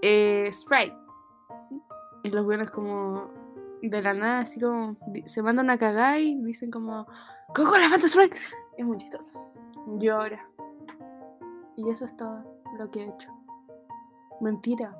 Eh, 0.00 0.48
Sprite. 0.52 0.96
Y 2.22 2.30
los 2.30 2.44
buenos 2.44 2.70
como 2.70 3.45
de 3.82 4.02
la 4.02 4.14
nada, 4.14 4.40
así 4.40 4.60
como 4.60 4.96
se 5.24 5.42
mandan 5.42 5.70
a 5.70 5.78
cagar 5.78 6.20
y 6.20 6.34
dicen 6.42 6.70
como 6.70 7.06
¡Coco 7.54 7.78
la 7.78 7.88
falta 7.88 8.08
Sprite! 8.08 8.36
Es 8.76 8.84
muy 8.84 8.98
chistoso. 8.98 9.40
Ahora. 10.12 10.46
Y 11.76 11.88
eso 11.88 12.04
es 12.04 12.16
todo 12.16 12.42
lo 12.78 12.90
que 12.90 13.04
he 13.04 13.08
hecho. 13.08 13.30
Mentira. 14.40 14.96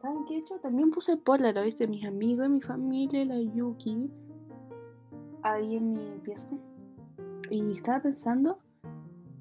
¿Saben 0.00 0.24
qué 0.26 0.34
he 0.34 0.38
hecho? 0.38 0.58
También 0.60 0.90
puse 0.90 1.16
Polaroids 1.16 1.78
de 1.78 1.88
mis 1.88 2.06
amigos, 2.06 2.48
mi 2.48 2.60
familia, 2.60 3.24
la 3.24 3.40
Yuki, 3.40 4.10
ahí 5.42 5.76
en 5.76 5.92
mi 5.92 6.18
pieza. 6.22 6.48
Y 7.50 7.72
estaba 7.72 8.02
pensando, 8.02 8.58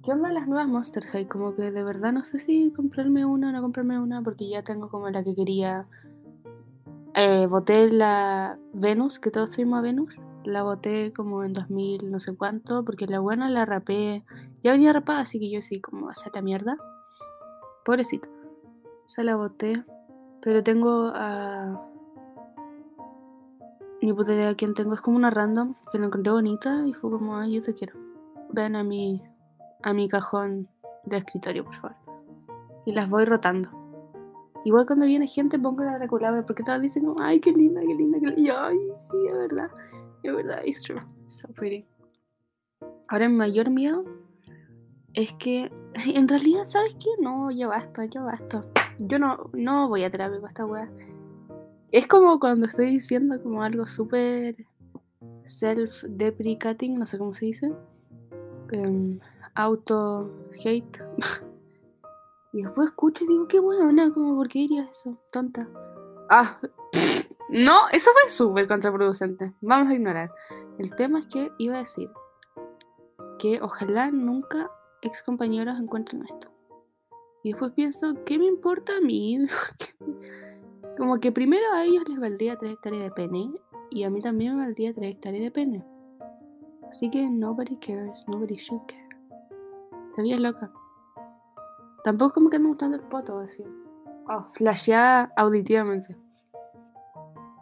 ¿qué 0.03 0.11
onda 0.11 0.31
las 0.31 0.47
nuevas 0.47 0.67
Monster 0.67 1.03
High? 1.05 1.27
Como 1.27 1.53
que 1.55 1.71
de 1.71 1.83
verdad 1.83 2.13
no 2.13 2.23
sé 2.23 2.39
si 2.39 2.71
comprarme 2.71 3.25
una 3.25 3.49
o 3.49 3.51
no 3.51 3.61
comprarme 3.61 3.99
una, 3.99 4.21
porque 4.21 4.47
ya 4.47 4.63
tengo 4.63 4.89
como 4.89 5.09
la 5.09 5.23
que 5.23 5.35
quería. 5.35 5.85
Eh, 7.15 7.45
boté 7.47 7.91
la 7.91 8.57
Venus, 8.73 9.19
que 9.19 9.29
todos 9.29 9.55
fuimos 9.55 9.79
a 9.79 9.81
Venus. 9.81 10.19
La 10.43 10.63
boté 10.63 11.13
como 11.13 11.43
en 11.43 11.53
2000, 11.53 12.11
no 12.11 12.19
sé 12.19 12.35
cuánto, 12.35 12.83
porque 12.83 13.05
la 13.05 13.19
buena 13.19 13.49
la 13.49 13.65
rapé. 13.65 14.25
Ya 14.61 14.71
venía 14.71 14.93
rapada, 14.93 15.21
así 15.21 15.39
que 15.39 15.49
yo 15.49 15.61
sí, 15.61 15.79
como 15.79 16.09
a 16.09 16.13
la 16.33 16.41
mierda. 16.41 16.77
Pobrecito. 17.85 18.27
O 19.05 19.09
sea, 19.09 19.23
la 19.23 19.35
boté. 19.35 19.83
Pero 20.41 20.63
tengo 20.63 21.11
a. 21.13 21.87
Ni 24.01 24.11
puta 24.11 24.33
idea 24.33 24.55
quién 24.55 24.73
tengo. 24.73 24.95
Es 24.95 25.01
como 25.01 25.15
una 25.15 25.29
random 25.29 25.75
que 25.91 25.99
la 25.99 26.07
encontré 26.07 26.31
bonita 26.31 26.85
y 26.85 26.93
fue 26.93 27.11
como, 27.11 27.37
ay, 27.37 27.55
yo 27.55 27.61
te 27.61 27.75
quiero. 27.75 27.93
Ven 28.49 28.75
a 28.75 28.83
mi, 28.83 29.23
a 29.83 29.93
mi 29.93 30.09
cajón 30.09 30.67
de 31.05 31.17
escritorio, 31.17 31.63
por 31.63 31.75
favor. 31.75 31.95
Y 32.85 32.91
las 32.91 33.09
voy 33.09 33.25
rotando. 33.25 33.82
Igual 34.65 34.85
cuando 34.85 35.05
viene 35.05 35.27
gente 35.27 35.59
pongo 35.59 35.83
la 35.83 35.97
Draculabra 35.97 36.45
porque 36.45 36.63
todas 36.63 36.81
dicen 36.81 37.05
como, 37.05 37.21
ay, 37.21 37.39
qué 37.39 37.51
linda, 37.51 37.81
qué 37.81 37.93
linda, 37.93 38.19
qué 38.19 38.27
linda. 38.27 38.41
Y 38.41 38.49
ay, 38.49 38.77
sí, 38.97 39.17
es 39.27 39.33
verdad. 39.33 39.69
Es 40.23 40.35
verdad, 40.35 40.61
it's 40.65 40.81
true. 40.81 41.01
So 41.27 41.47
pretty. 41.49 41.85
Ahora 43.09 43.27
mi 43.27 43.35
mayor 43.35 43.69
miedo 43.69 44.05
es 45.13 45.33
que, 45.33 45.71
en 46.05 46.27
realidad, 46.27 46.65
¿sabes 46.65 46.95
qué? 46.95 47.09
No, 47.19 47.51
ya 47.51 47.67
basta, 47.67 48.05
ya 48.05 48.21
basta. 48.21 48.65
Yo 48.99 49.19
no, 49.19 49.49
no 49.53 49.89
voy 49.89 50.03
a 50.03 50.11
terapia 50.11 50.39
para 50.39 50.49
esta 50.49 50.65
weá. 50.65 50.89
Es 51.91 52.07
como 52.07 52.39
cuando 52.39 52.65
estoy 52.65 52.89
diciendo 52.89 53.41
como 53.41 53.63
algo 53.63 53.85
súper 53.85 54.55
self-deprecating, 55.43 56.97
no 56.97 57.05
sé 57.05 57.17
cómo 57.17 57.33
se 57.33 57.45
dice. 57.47 57.71
Um, 58.71 59.19
Auto-hate. 59.55 60.99
y 62.53 62.61
después 62.61 62.89
escucho 62.89 63.23
y 63.23 63.27
digo, 63.27 63.47
qué 63.47 63.59
buena, 63.59 64.13
como, 64.13 64.35
¿por 64.35 64.47
qué 64.47 64.59
dirías 64.59 64.89
eso? 64.91 65.17
Tonta. 65.31 65.67
Ah, 66.29 66.59
no, 67.49 67.89
eso 67.91 68.11
fue 68.11 68.29
súper 68.29 68.67
contraproducente. 68.67 69.53
Vamos 69.59 69.89
a 69.89 69.95
ignorar. 69.95 70.31
El 70.77 70.95
tema 70.95 71.19
es 71.19 71.25
que 71.25 71.51
iba 71.57 71.75
a 71.75 71.79
decir 71.79 72.09
que 73.39 73.59
ojalá 73.61 74.11
nunca 74.11 74.69
ex 75.01 75.23
compañeros 75.23 75.79
encuentren 75.79 76.23
esto. 76.23 76.49
Y 77.41 77.51
después 77.51 77.71
pienso, 77.73 78.23
¿qué 78.23 78.37
me 78.37 78.45
importa 78.45 78.97
a 78.97 79.01
mí? 79.01 79.39
Como 80.97 81.19
que 81.19 81.31
primero 81.31 81.65
a 81.73 81.83
ellos 81.83 82.07
les 82.07 82.19
valdría 82.19 82.55
3 82.55 82.71
hectáreas 82.73 83.03
de 83.03 83.11
pene 83.11 83.51
y 83.89 84.03
a 84.03 84.11
mí 84.11 84.21
también 84.21 84.55
me 84.55 84.65
valdría 84.65 84.93
3 84.93 85.11
hectáreas 85.11 85.43
de 85.43 85.51
pene. 85.51 85.83
Así 86.87 87.09
que 87.09 87.27
nobody 87.27 87.75
cares, 87.77 88.23
nobody 88.27 88.57
should 88.57 88.85
care. 88.85 89.09
Está 90.11 90.21
bien 90.21 90.43
loca. 90.43 90.71
Tampoco 92.03 92.33
como 92.33 92.49
que 92.49 92.57
ando 92.57 92.69
mostrando 92.69 92.97
el 92.97 93.03
poto 93.03 93.39
así. 93.39 93.63
Oh, 94.27 94.45
flasheada 94.53 95.31
auditivamente. 95.37 96.17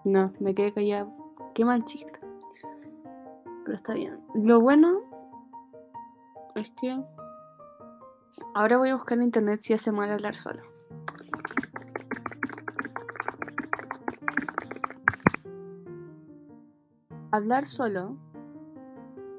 No, 0.03 0.33
me 0.39 0.55
quedé 0.55 0.73
callado. 0.73 1.11
Qué 1.53 1.63
mal 1.63 1.83
chiste. 1.85 2.19
Pero 3.65 3.75
está 3.75 3.93
bien. 3.93 4.19
Lo 4.33 4.59
bueno 4.59 5.01
es 6.55 6.71
que 6.81 6.99
ahora 8.55 8.77
voy 8.77 8.89
a 8.89 8.95
buscar 8.95 9.19
en 9.19 9.25
internet 9.25 9.61
si 9.61 9.73
hace 9.73 9.91
mal 9.91 10.11
hablar 10.11 10.33
solo. 10.33 10.63
Hablar 17.31 17.65
solo, 17.65 18.17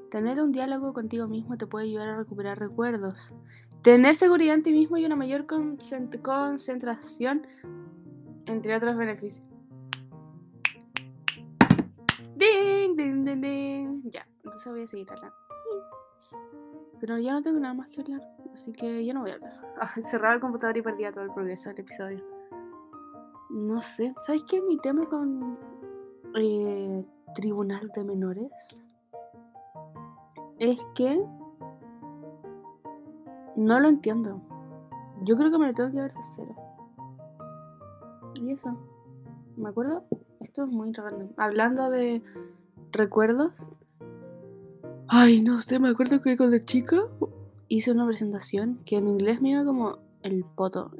tener 0.09 0.41
un 0.41 0.51
diálogo 0.51 0.93
contigo 0.93 1.27
mismo 1.27 1.57
te 1.57 1.67
puede 1.67 1.85
ayudar 1.85 2.09
a 2.09 2.17
recuperar 2.17 2.57
recuerdos. 2.57 3.33
Tener 3.83 4.15
seguridad 4.15 4.55
en 4.55 4.63
ti 4.63 4.71
mismo 4.71 4.95
y 4.95 5.05
una 5.05 5.17
mayor 5.17 5.45
concentración, 5.45 7.45
entre 8.45 8.77
otros 8.77 8.95
beneficios. 8.95 9.45
Ding, 12.37 12.95
ding, 12.95 13.25
ding, 13.25 13.41
ding. 13.41 14.01
Ya, 14.09 14.25
entonces 14.37 14.71
voy 14.71 14.83
a 14.83 14.87
seguir 14.87 15.11
hablando. 15.11 15.35
Pero 17.01 17.19
ya 17.19 17.33
no 17.33 17.41
tengo 17.41 17.59
nada 17.59 17.73
más 17.73 17.89
que 17.89 17.99
hablar, 17.99 18.21
así 18.53 18.71
que 18.71 19.03
ya 19.03 19.13
no 19.13 19.21
voy 19.21 19.31
a 19.31 19.33
hablar. 19.35 19.61
Ah, 19.75 19.91
cerraba 20.03 20.35
el 20.35 20.39
computador 20.39 20.77
y 20.77 20.83
perdía 20.83 21.11
todo 21.11 21.23
el 21.23 21.33
progreso 21.33 21.69
del 21.69 21.79
episodio. 21.79 22.23
No 23.49 23.81
sé, 23.81 24.13
¿sabes 24.21 24.43
qué? 24.43 24.61
Mi 24.61 24.77
tema 24.77 25.03
con 25.05 25.57
eh, 26.35 27.03
Tribunal 27.33 27.91
de 27.95 28.03
Menores 28.03 28.51
es 30.59 30.77
que 30.93 31.25
no 33.55 33.79
lo 33.79 33.89
entiendo. 33.89 34.41
Yo 35.23 35.37
creo 35.37 35.51
que 35.51 35.57
me 35.57 35.67
lo 35.67 35.73
tengo 35.73 35.91
que 35.91 36.01
ver 36.01 36.13
de 36.13 36.19
cero. 36.35 36.55
Y 38.35 38.51
eso. 38.51 38.77
¿Me 39.55 39.69
acuerdo? 39.69 40.03
Esto 40.39 40.63
es 40.63 40.69
muy 40.69 40.91
random. 40.91 41.29
Hablando 41.37 41.89
de 41.89 42.21
recuerdos. 42.91 43.53
Ay, 45.07 45.41
no 45.41 45.59
sé, 45.61 45.79
me 45.79 45.89
acuerdo 45.89 46.21
que 46.21 46.35
con 46.37 46.51
la 46.51 46.65
chica 46.65 47.03
hice 47.67 47.91
una 47.91 48.05
presentación 48.05 48.79
que 48.85 48.97
en 48.97 49.07
inglés 49.07 49.41
me 49.41 49.51
iba 49.51 49.63
como 49.63 49.99
el 50.21 50.43
poto. 50.43 50.91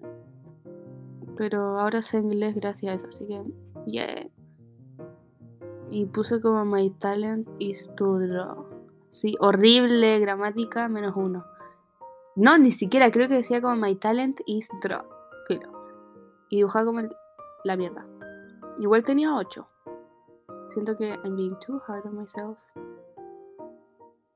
Pero 1.37 1.79
ahora 1.79 2.01
sé 2.01 2.19
inglés 2.19 2.55
gracias 2.55 2.91
a 2.91 2.95
eso, 2.95 3.07
así 3.07 3.25
que 3.25 3.43
yeah. 3.85 4.27
Y 5.89 6.05
puse 6.05 6.41
como 6.41 6.63
my 6.65 6.89
talent 6.91 7.47
is 7.59 7.91
to. 7.95 8.19
Sí, 9.09 9.35
horrible, 9.39 10.19
gramática, 10.19 10.87
menos 10.89 11.15
uno. 11.15 11.45
No, 12.36 12.58
ni 12.58 12.72
siquiera, 12.72 13.12
creo 13.12 13.28
que 13.28 13.36
decía 13.36 13.62
como 13.62 13.76
my 13.76 13.96
talent 13.96 14.39
is 14.46 14.67
draw. 14.82 15.04
Filo. 15.48 15.72
Y 16.50 16.58
dibujaba 16.58 16.86
como 16.86 17.02
la 17.63 17.78
mierda. 17.78 18.06
Igual 18.80 19.04
tenía 19.04 19.36
8. 19.36 19.65
Siento 20.69 20.96
que 20.96 21.10
I'm 21.24 21.36
being 21.36 21.56
too 21.60 21.80
hard 21.88 22.06
on 22.08 22.17
myself. 22.17 22.58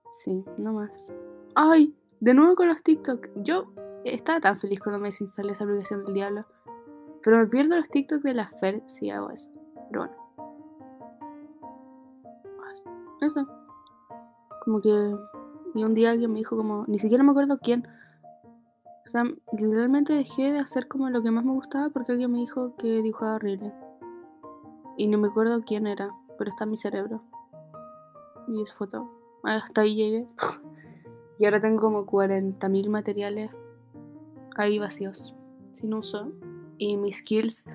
Sí, 0.10 0.46
no 0.58 0.74
más. 0.74 1.14
¡Ay! 1.56 1.96
De 2.20 2.34
nuevo 2.34 2.56
con 2.56 2.68
los 2.68 2.84
TikTok. 2.84 3.30
Yo 3.36 3.66
estaba 4.04 4.40
tan 4.40 4.60
feliz 4.60 4.80
cuando 4.80 5.00
me 5.00 5.08
desinstalé 5.08 5.54
esa 5.54 5.64
aplicación 5.64 6.06
del 6.06 6.14
diablo. 6.14 6.46
Pero 7.24 7.38
me 7.38 7.48
pierdo 7.48 7.76
los 7.76 7.90
TikTok 7.90 8.22
de 8.22 8.34
la 8.34 8.48
Fer 8.48 8.84
si 8.88 9.10
hago 9.10 9.32
eso. 9.32 9.52
Pero 9.90 10.02
bueno. 10.02 10.16
eso. 13.22 13.48
Como 14.64 14.82
que. 14.82 15.16
Y 15.78 15.84
un 15.84 15.94
día 15.94 16.10
alguien 16.10 16.32
me 16.32 16.40
dijo 16.40 16.58
como. 16.58 16.86
Ni 16.88 16.98
siquiera 16.98 17.24
me 17.24 17.30
acuerdo 17.30 17.60
quién. 17.60 17.88
O 19.06 19.10
sea, 19.10 19.24
literalmente 19.54 20.12
dejé 20.12 20.52
de 20.52 20.60
hacer 20.60 20.88
como 20.88 21.10
lo 21.12 21.22
que 21.22 21.30
más 21.30 21.46
me 21.46 21.54
gustaba 21.54 21.90
porque 21.92 22.13
alguien 22.13 22.32
me 22.32 22.40
dijo 22.40 22.76
que 22.78 23.04
dibujaba 23.04 23.36
horrible. 23.36 23.72
Y 24.98 25.08
no 25.08 25.20
me 25.20 25.28
acuerdo 25.28 25.62
quién 25.62 25.86
era, 25.86 26.10
pero 26.38 26.50
está 26.50 26.63
en 26.63 26.72
mi 26.72 26.78
cerebro. 26.78 27.22
Y 28.48 28.63
es 28.63 28.74
foto. 28.74 29.08
Hasta 29.44 29.82
ahí 29.82 29.96
llegué. 29.96 30.28
y 31.38 31.46
ahora 31.46 31.62
tengo 31.62 31.80
como 31.80 32.08
40.000 32.08 32.90
materiales 32.90 33.52
ahí 34.56 34.80
vacíos, 34.80 35.36
sin 35.76 35.94
uso. 35.94 36.32
Y 36.80 36.98
mis 36.98 37.18
skills 37.18 37.66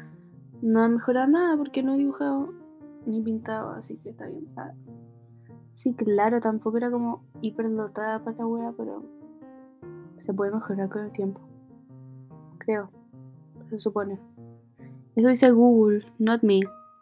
no 0.61 0.83
han 0.83 0.97
mejorado 0.97 1.29
nada 1.29 1.57
porque 1.57 1.85
no 1.85 1.95
he 1.95 1.99
dibujado 1.99 2.53
ni 3.07 3.21
pintado, 3.21 3.71
así 3.71 3.97
que 3.99 4.11
está 4.11 4.27
bien. 4.27 4.49
Sí, 5.75 5.95
claro, 5.95 6.41
tampoco 6.41 6.77
era 6.77 6.91
como 6.91 7.25
hiperdotada 7.41 8.23
para 8.23 8.37
la 8.37 8.47
wea, 8.47 8.73
pero 8.77 9.03
se 10.19 10.33
puede 10.35 10.53
mejorar 10.53 10.89
con 10.89 11.05
el 11.05 11.13
tiempo. 11.13 11.41
Creo. 12.59 12.91
Se 13.71 13.79
supone. 13.79 14.21
Eso 15.17 15.29
dice 15.29 15.51
Google, 15.51 16.05
not 16.19 16.43
me. 16.43 16.61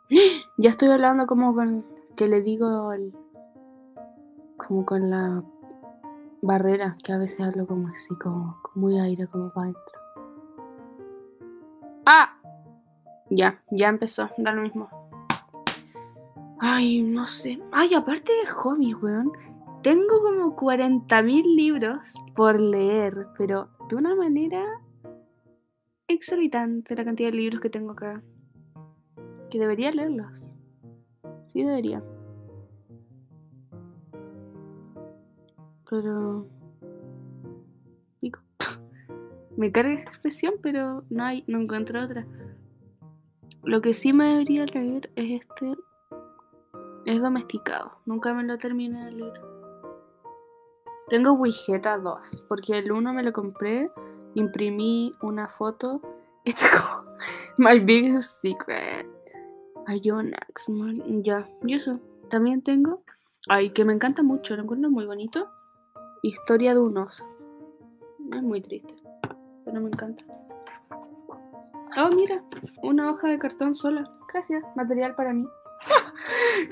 Ya 0.58 0.70
estoy 0.70 0.90
hablando 0.90 1.26
como 1.26 1.54
con. 1.54 1.84
que 2.16 2.28
le 2.28 2.42
digo 2.42 2.92
el. 2.92 3.14
como 4.56 4.84
con 4.84 5.10
la 5.10 5.42
barrera, 6.42 6.96
que 7.02 7.12
a 7.12 7.18
veces 7.18 7.40
hablo 7.40 7.66
como 7.66 7.88
así, 7.88 8.14
como 8.16 8.58
con 8.62 8.80
muy 8.80 8.98
aire, 8.98 9.26
como 9.26 9.50
para 9.52 9.64
adentro. 9.64 10.00
¡Ah! 12.06 12.36
Ya, 13.30 13.62
ya 13.70 13.88
empezó, 13.88 14.28
da 14.38 14.52
lo 14.52 14.62
mismo. 14.62 14.88
Ay, 16.72 17.02
no 17.02 17.26
sé. 17.26 17.60
Ay, 17.72 17.94
aparte 17.94 18.32
de 18.32 18.46
hobby, 18.46 18.94
weón. 18.94 19.32
Tengo 19.82 20.20
como 20.22 20.54
40.000 20.54 21.56
libros 21.56 22.14
por 22.36 22.60
leer, 22.60 23.26
pero 23.36 23.70
de 23.88 23.96
una 23.96 24.14
manera 24.14 24.64
exorbitante 26.06 26.94
la 26.94 27.04
cantidad 27.04 27.30
de 27.30 27.36
libros 27.36 27.60
que 27.60 27.70
tengo 27.70 27.90
acá 27.90 28.22
que 29.50 29.58
debería 29.58 29.90
leerlos. 29.90 30.46
Sí 31.42 31.64
debería. 31.64 32.04
Pero... 35.88 36.46
Pico. 38.20 38.42
me 39.56 39.72
carga 39.72 39.94
esa 39.94 40.10
expresión, 40.10 40.54
pero 40.62 41.02
no 41.10 41.24
hay, 41.24 41.42
no 41.48 41.60
encuentro 41.60 42.00
otra. 42.00 42.28
Lo 43.64 43.82
que 43.82 43.92
sí 43.92 44.12
me 44.12 44.26
debería 44.26 44.66
leer 44.66 45.10
es 45.16 45.40
este. 45.40 45.74
Es 47.04 47.20
domesticado. 47.20 47.92
Nunca 48.06 48.32
me 48.34 48.42
lo 48.42 48.58
terminé 48.58 49.06
de 49.06 49.12
leer. 49.12 49.40
Tengo 51.08 51.32
Wigeta 51.32 51.98
2, 51.98 52.44
porque 52.48 52.78
el 52.78 52.92
1 52.92 53.12
me 53.12 53.22
lo 53.22 53.32
compré, 53.32 53.90
imprimí 54.34 55.14
una 55.22 55.48
foto. 55.48 56.00
Este 56.44 56.64
como 56.70 57.04
My 57.58 57.80
Biggest 57.80 58.40
Secret. 58.40 59.06
Ayonax, 59.86 60.68
ya, 61.22 61.48
y 61.64 61.74
eso. 61.74 62.00
También 62.30 62.62
tengo, 62.62 63.02
ay, 63.48 63.70
que 63.70 63.84
me 63.84 63.92
encanta 63.92 64.22
mucho, 64.22 64.56
lo 64.56 64.62
encuentro 64.62 64.90
muy 64.90 65.04
bonito. 65.04 65.48
Historia 66.22 66.74
de 66.74 66.80
un 66.80 66.96
oso. 66.96 67.26
Es 68.32 68.42
muy 68.42 68.60
triste, 68.60 68.94
pero 69.64 69.80
me 69.80 69.88
encanta. 69.88 70.24
Oh, 71.96 72.08
mira, 72.14 72.42
una 72.82 73.10
hoja 73.10 73.28
de 73.28 73.38
cartón 73.38 73.74
sola. 73.74 74.08
Gracias, 74.32 74.64
material 74.76 75.14
para 75.16 75.32
mí. 75.32 75.46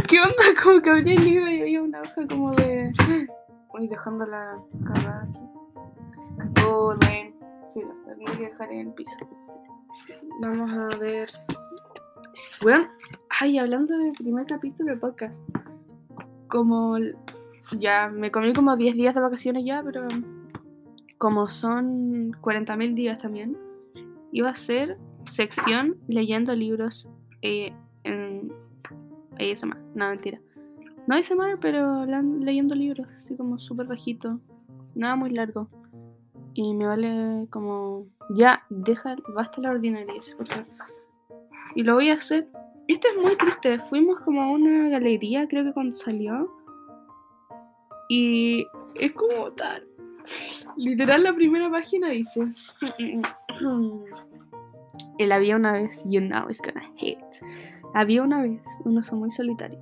¿Qué 0.06 0.20
onda? 0.20 0.34
Como 0.62 0.80
que 0.80 0.90
abrí 0.90 1.14
el 1.14 1.24
libro 1.24 1.50
y 1.50 1.60
había 1.60 1.82
una 1.82 2.00
hoja 2.00 2.26
como 2.28 2.52
de. 2.52 2.92
Uy, 3.74 3.88
dejando 3.88 4.26
la 4.26 4.58
cagada 4.84 5.28
aquí. 6.40 6.64
Oh, 6.66 6.94
lame. 6.94 7.34
Filo, 7.74 7.94
la 8.06 8.14
tengo 8.14 8.32
que 8.32 8.44
dejar 8.44 8.72
en 8.72 8.88
el 8.88 8.94
piso. 8.94 9.16
Vamos 10.40 10.70
a 10.70 10.98
ver. 10.98 11.28
Bueno, 12.62 12.88
ay, 13.40 13.58
hablando 13.58 13.96
del 13.96 14.12
primer 14.12 14.46
capítulo 14.46 14.90
del 14.90 15.00
podcast. 15.00 15.42
Como 16.48 16.96
ya 17.78 18.08
me 18.08 18.30
comí 18.30 18.52
como 18.52 18.76
10 18.76 18.96
días 18.96 19.14
de 19.14 19.20
vacaciones 19.20 19.64
ya, 19.64 19.82
pero 19.82 20.08
como 21.18 21.48
son 21.48 22.32
40.000 22.40 22.94
días 22.94 23.18
también, 23.18 23.56
iba 24.32 24.48
a 24.48 24.54
ser 24.54 24.96
sección 25.24 25.96
leyendo 26.08 26.54
libros 26.54 27.10
eh, 27.42 27.72
en 28.04 28.52
ASMR. 29.38 29.78
No, 29.94 30.08
mentira. 30.08 30.40
No 31.06 31.16
ASMR, 31.16 31.58
pero 31.60 32.04
leyendo 32.04 32.74
libros, 32.74 33.06
así 33.14 33.36
como 33.36 33.58
súper 33.58 33.86
bajito. 33.86 34.40
Nada 34.94 35.16
muy 35.16 35.30
largo. 35.30 35.68
Y 36.54 36.74
me 36.74 36.86
vale 36.86 37.46
como... 37.50 38.06
Ya, 38.34 38.62
deja, 38.68 39.16
basta 39.34 39.60
la 39.60 39.70
ordinaria, 39.70 40.12
por 40.36 40.46
favor. 40.46 40.66
Y 41.74 41.82
lo 41.82 41.94
voy 41.94 42.10
a 42.10 42.14
hacer. 42.14 42.46
Esto 42.88 43.08
es 43.08 43.16
muy 43.22 43.36
triste. 43.36 43.78
Fuimos 43.78 44.20
como 44.20 44.42
a 44.42 44.50
una 44.50 44.88
galería, 44.88 45.46
creo 45.46 45.64
que 45.64 45.72
cuando 45.72 45.96
salió. 45.96 46.50
Y 48.08 48.66
es 48.96 49.12
como 49.12 49.52
tal. 49.52 49.86
Literal, 50.76 51.22
la 51.22 51.34
primera 51.34 51.70
página 51.70 52.08
dice: 52.08 52.52
El 55.18 55.32
había 55.32 55.56
una 55.56 55.72
vez, 55.72 56.04
you 56.06 56.20
know 56.20 56.48
it's 56.48 56.60
gonna 56.60 56.90
hit. 56.96 57.18
Había 57.94 58.22
una 58.22 58.42
vez 58.42 58.62
un 58.84 58.98
oso 58.98 59.16
muy 59.16 59.30
solitario. 59.30 59.78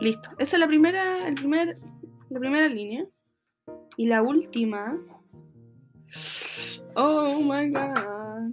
Listo. 0.00 0.30
Esa 0.38 0.56
es 0.56 0.60
la 0.60 0.66
primera, 0.66 1.26
el 1.28 1.34
primer, 1.34 1.78
la 2.30 2.40
primera 2.40 2.68
línea. 2.68 3.06
Y 3.96 4.06
la 4.06 4.22
última 4.22 4.96
Oh 6.94 7.40
my 7.42 7.70
god. 7.70 8.52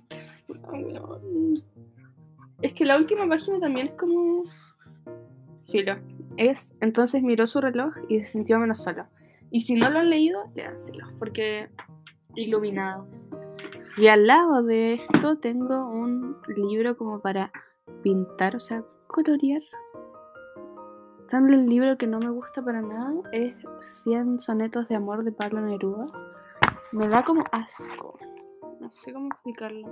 Es 2.62 2.73
que 2.73 2.86
la 2.86 2.97
última 2.97 3.27
página 3.27 3.60
también 3.60 3.88
es 3.88 3.93
como. 3.93 4.43
Filo. 5.71 5.97
Es. 6.38 6.73
Entonces 6.82 7.23
miró 7.23 7.47
su 7.47 7.62
reloj 7.62 7.93
y 8.10 8.19
se 8.21 8.27
sintió 8.27 8.60
menos 8.60 8.84
solo. 8.84 9.06
Y 9.49 9.62
si 9.62 9.75
no 9.75 9.89
lo 9.89 9.99
han 9.99 10.10
leído, 10.10 10.43
léanselo. 10.56 11.08
Porque. 11.19 11.69
Iluminados. 12.36 13.30
Y 13.97 14.08
al 14.08 14.27
lado 14.27 14.62
de 14.63 14.93
esto 14.93 15.39
tengo 15.39 15.89
un 15.89 16.38
libro 16.56 16.95
como 16.97 17.19
para 17.19 17.51
pintar, 18.02 18.56
o 18.56 18.60
sea, 18.60 18.84
colorear. 19.08 19.62
También 21.30 21.60
el 21.60 21.65
libro 21.65 21.97
que 21.97 22.08
no 22.08 22.19
me 22.19 22.30
gusta 22.30 22.62
para 22.62 22.82
nada 22.82 23.13
es 23.34 23.54
100 24.04 24.39
sonetos 24.39 24.88
de 24.88 24.95
amor 24.95 25.23
de 25.23 25.32
Pablo 25.32 25.60
Neruda. 25.62 26.08
Me 26.93 27.10
da 27.10 27.23
como 27.23 27.43
asco. 27.52 28.17
No 28.80 28.91
sé 28.91 29.12
cómo 29.12 29.28
explicarlo. 29.28 29.89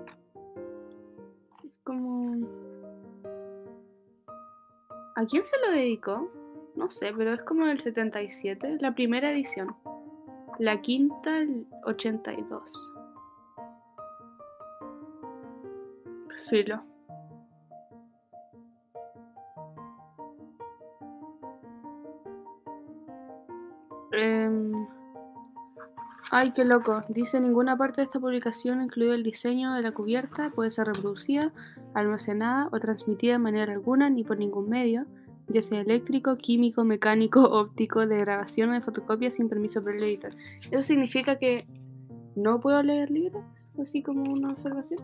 Es 1.63 1.71
como... 1.83 2.47
¿A 5.15 5.25
quién 5.25 5.43
se 5.43 5.57
lo 5.65 5.71
dedicó? 5.71 6.29
No 6.75 6.89
sé, 6.89 7.13
pero 7.15 7.33
es 7.33 7.41
como 7.41 7.65
del 7.65 7.79
77, 7.79 8.77
la 8.79 8.95
primera 8.95 9.31
edición. 9.31 9.75
La 10.59 10.81
quinta, 10.81 11.37
el 11.37 11.67
82. 11.83 12.91
Filo. 16.49 16.94
Em, 24.17 24.87
ay, 26.31 26.51
qué 26.51 26.65
loco. 26.65 27.03
Dice, 27.09 27.39
ninguna 27.39 27.77
parte 27.77 28.01
de 28.01 28.03
esta 28.03 28.19
publicación, 28.19 28.81
incluido 28.81 29.13
el 29.13 29.23
diseño 29.23 29.73
de 29.73 29.81
la 29.81 29.91
cubierta, 29.91 30.49
puede 30.49 30.71
ser 30.71 30.87
reproducida, 30.87 31.51
almacenada 31.93 32.69
o 32.71 32.79
transmitida 32.79 33.33
de 33.33 33.39
manera 33.39 33.73
alguna 33.73 34.09
ni 34.09 34.23
por 34.23 34.39
ningún 34.39 34.69
medio, 34.69 35.05
ya 35.47 35.61
sea 35.61 35.81
eléctrico, 35.81 36.37
químico, 36.37 36.83
mecánico, 36.83 37.41
óptico, 37.51 38.07
de 38.07 38.19
grabación 38.19 38.69
o 38.69 38.73
de 38.73 38.81
fotocopia 38.81 39.29
sin 39.29 39.49
permiso 39.49 39.81
por 39.81 39.95
el 39.95 40.03
editor. 40.03 40.33
¿Eso 40.71 40.81
significa 40.81 41.37
que 41.37 41.67
no 42.35 42.59
puedo 42.59 42.81
leer 42.83 43.11
libros? 43.11 43.43
Así 43.81 44.01
como 44.01 44.31
una 44.31 44.51
observación. 44.51 45.01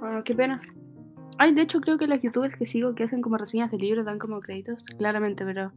Ah, 0.00 0.22
qué 0.24 0.34
pena. 0.34 0.60
Ay, 1.38 1.52
de 1.52 1.62
hecho 1.62 1.80
creo 1.80 1.98
que 1.98 2.06
los 2.06 2.20
youtubers 2.22 2.56
que 2.56 2.66
sigo 2.66 2.94
que 2.94 3.04
hacen 3.04 3.20
como 3.20 3.36
reseñas 3.36 3.70
de 3.70 3.78
libros 3.78 4.04
dan 4.04 4.18
como 4.18 4.40
créditos, 4.40 4.84
claramente, 4.98 5.44
pero 5.44 5.72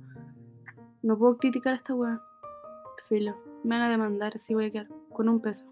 no 1.07 1.17
puedo 1.17 1.37
criticar 1.37 1.73
a 1.73 1.77
esta 1.77 1.95
weá. 1.95 2.21
Filo. 3.07 3.37
Me 3.63 3.77
van 3.77 3.83
a 3.83 3.89
demandar, 3.89 4.33
así 4.35 4.53
voy 4.53 4.65
a 4.65 4.71
quedar 4.71 4.87
con 5.13 5.29
un 5.29 5.39
peso. 5.39 5.65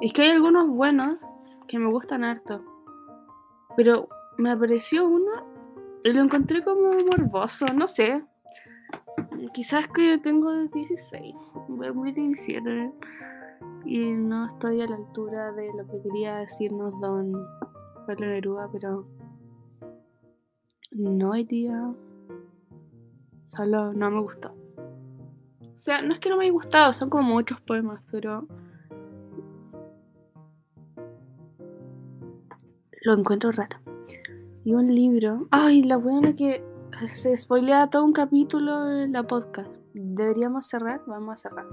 Es 0.00 0.14
que 0.14 0.22
hay 0.22 0.30
algunos 0.30 0.70
buenos 0.70 1.18
que 1.66 1.78
me 1.78 1.90
gustan 1.90 2.24
harto. 2.24 2.64
Pero 3.76 4.08
me 4.38 4.50
apareció 4.50 5.06
uno 5.06 5.30
y 6.02 6.12
lo 6.12 6.22
encontré 6.22 6.64
como 6.64 6.90
morboso, 6.90 7.66
no 7.66 7.86
sé. 7.86 8.24
Quizás 9.52 9.88
que 9.88 10.08
yo 10.08 10.22
tengo 10.22 10.52
16, 10.52 11.34
voy 11.68 11.86
a 11.86 11.92
cumplir 11.92 12.14
17 12.14 12.92
y 13.84 14.14
no 14.14 14.46
estoy 14.46 14.80
a 14.80 14.86
la 14.86 14.96
altura 14.96 15.52
de 15.52 15.68
lo 15.74 15.86
que 15.86 16.00
quería 16.00 16.36
decirnos 16.36 16.98
don 17.00 17.32
Pablo 18.06 18.26
Neruda, 18.26 18.70
pero 18.72 19.06
no 20.92 21.32
hay 21.32 21.44
día. 21.44 21.92
Solo 23.48 23.92
no 23.94 24.10
me 24.10 24.20
gustó. 24.20 24.54
O 25.60 25.78
sea, 25.78 26.02
no 26.02 26.12
es 26.12 26.20
que 26.20 26.28
no 26.28 26.36
me 26.36 26.44
haya 26.44 26.52
gustado, 26.52 26.92
son 26.92 27.08
como 27.08 27.24
muchos 27.24 27.60
poemas, 27.62 28.02
pero 28.10 28.46
lo 33.02 33.14
encuentro 33.14 33.50
raro. 33.52 33.78
Y 34.64 34.74
un 34.74 34.94
libro. 34.94 35.48
Ay, 35.50 35.82
la 35.82 35.96
buena 35.96 36.36
que 36.36 36.62
se 37.06 37.34
spoilea 37.36 37.88
todo 37.88 38.04
un 38.04 38.12
capítulo 38.12 38.84
de 38.84 39.08
la 39.08 39.22
podcast. 39.22 39.70
¿Deberíamos 39.94 40.66
cerrar? 40.66 41.00
Vamos 41.06 41.34
a 41.34 41.48
cerrar. 41.48 41.66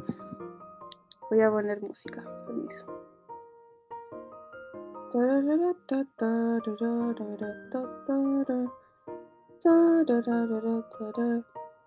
Voy 1.30 1.42
a 1.42 1.52
poner 1.52 1.82
música, 1.82 2.24
permiso. 2.46 2.86